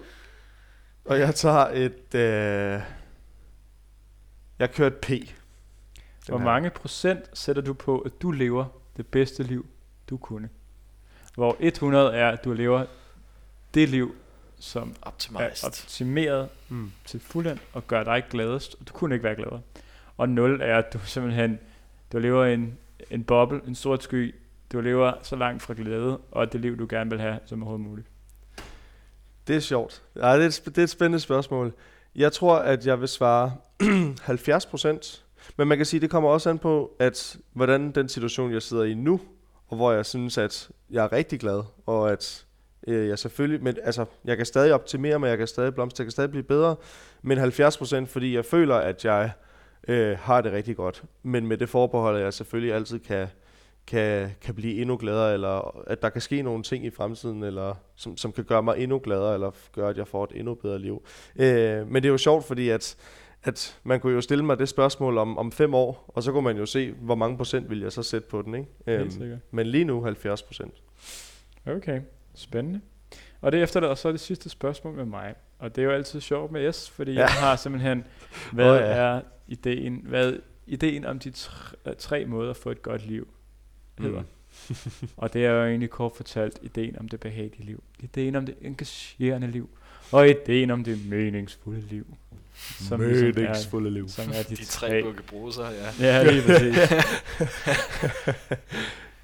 [1.04, 2.14] Og jeg tager et...
[2.14, 2.80] Øh,
[4.62, 5.08] jeg kører et P.
[5.08, 5.24] Den
[6.28, 6.44] hvor her.
[6.44, 8.64] mange procent sætter du på, at du lever
[8.96, 9.66] det bedste liv,
[10.10, 10.48] du kunne?
[11.34, 12.86] Hvor 100 er, at du lever
[13.74, 14.14] det liv,
[14.58, 15.64] som er Optimized.
[15.66, 16.92] optimeret Mm.
[17.04, 19.60] til fuldendt og gør dig gladest, og du kunne ikke være gladere.
[20.16, 21.58] Og 0 er, at du simpelthen
[22.12, 22.78] du lever en,
[23.10, 24.34] en boble, en sort sky,
[24.72, 27.86] du lever så langt fra glæde, og det liv, du gerne vil have, som overhovedet
[27.86, 28.08] muligt.
[29.46, 30.02] Det er sjovt.
[30.16, 31.74] Ja, det, er et, det er et spændende spørgsmål.
[32.14, 33.52] Jeg tror, at jeg vil svare
[34.22, 35.24] 70 procent.
[35.56, 38.62] Men man kan sige, at det kommer også an på, at hvordan den situation, jeg
[38.62, 39.20] sidder i nu,
[39.68, 42.44] og hvor jeg synes, at jeg er rigtig glad, og at
[42.86, 46.06] øh, jeg selvfølgelig, men altså, jeg kan stadig optimere mig, jeg kan stadig blomstre, jeg
[46.06, 46.76] kan stadig blive bedre,
[47.22, 49.30] men 70 procent, fordi jeg føler, at jeg
[49.88, 51.02] øh, har det rigtig godt.
[51.22, 53.28] Men med det forbehold, at jeg selvfølgelig altid kan,
[53.86, 57.74] kan, kan blive endnu gladere, eller at der kan ske nogle ting i fremtiden, eller
[57.96, 60.78] som, som kan gøre mig endnu gladere, eller gøre, at jeg får et endnu bedre
[60.78, 61.02] liv.
[61.36, 62.96] Øh, men det er jo sjovt, fordi at,
[63.42, 66.44] at man kunne jo stille mig det spørgsmål om, om fem år, og så kunne
[66.44, 68.68] man jo se, hvor mange procent vil jeg så sætte på den, ikke?
[68.86, 69.38] Helt sikkert.
[69.50, 70.74] men lige nu 70 procent.
[71.66, 72.00] Okay,
[72.34, 72.80] spændende.
[73.40, 75.34] Og det efterlader så det sidste spørgsmål med mig.
[75.58, 77.20] Og det er jo altid sjovt med S, fordi ja.
[77.20, 78.04] Jeg har simpelthen,
[78.52, 78.88] hvad oh, ja.
[78.88, 79.16] ja.
[79.16, 83.28] er ideen, hvad ideen om de tre, øh, tre måder at få et godt liv
[84.02, 84.22] hedder.
[84.68, 85.08] Mm.
[85.16, 87.82] og det er jo egentlig kort fortalt ideen om det behagelige liv.
[88.00, 89.68] Ideen om det engagerende liv.
[90.12, 92.06] Og ideen om det meningsfulde liv.
[92.88, 94.08] Som ligesom er, Meningsfulde liv.
[94.08, 96.06] som er de, De tre bukkebruser, ja.
[96.06, 96.76] Ja, lige præcis.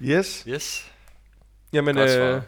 [0.01, 0.45] Yes.
[0.47, 0.91] Yes.
[1.73, 2.41] Jamen, øh,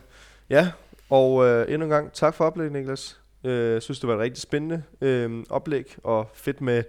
[0.50, 0.72] ja,
[1.10, 3.20] og øh, endnu en gang tak for oplægget, Niklas.
[3.44, 6.84] Øh, Jeg synes, det var et rigtig spændende øh, oplæg, og fedt med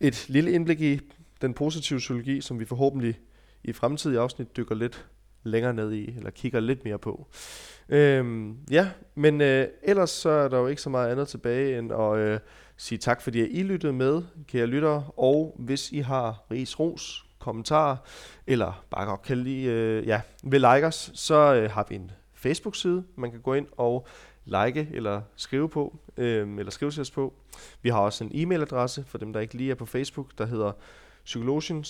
[0.00, 1.00] et lille indblik i
[1.40, 3.18] den positive psykologi, som vi forhåbentlig
[3.64, 5.06] i fremtidige afsnit dykker lidt
[5.42, 7.26] længere ned i, eller kigger lidt mere på.
[7.88, 11.92] Øhm, ja, men øh, ellers så er der jo ikke så meget andet tilbage end
[11.92, 12.38] at øh,
[12.76, 17.96] sige tak, fordi I lyttede med, kære lyttere, og hvis I har ris, ros, kommentarer,
[18.46, 22.10] eller bare godt kan lide, øh, ja, vil like os, så øh, har vi en
[22.34, 24.06] Facebook-side, man kan gå ind og
[24.44, 27.34] like eller skrive på, øh, eller skrive til os på.
[27.82, 30.72] Vi har også en e-mailadresse for dem, der ikke lige er på Facebook, der hedder
[31.24, 31.84] psykologien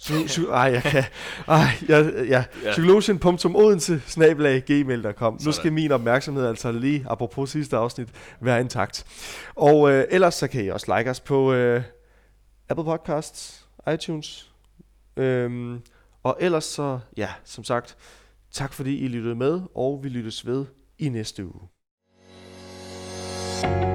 [0.00, 1.04] Psy- ej, jeg kan.
[1.48, 2.44] Ej, jeg, ja.
[2.64, 2.72] Ja.
[4.60, 5.38] gmail.com.
[5.44, 8.08] Nu skal min opmærksomhed altså lige, apropos sidste afsnit,
[8.40, 9.04] være intakt.
[9.56, 11.82] Og øh, ellers så kan I også like os på, øh,
[12.68, 14.50] Apple Podcasts, iTunes.
[15.16, 15.80] Øhm,
[16.22, 17.96] og ellers så, ja, som sagt,
[18.50, 20.66] tak fordi I lyttede med, og vi lyttes ved
[20.98, 21.68] i næste uge.
[23.60, 23.89] thank you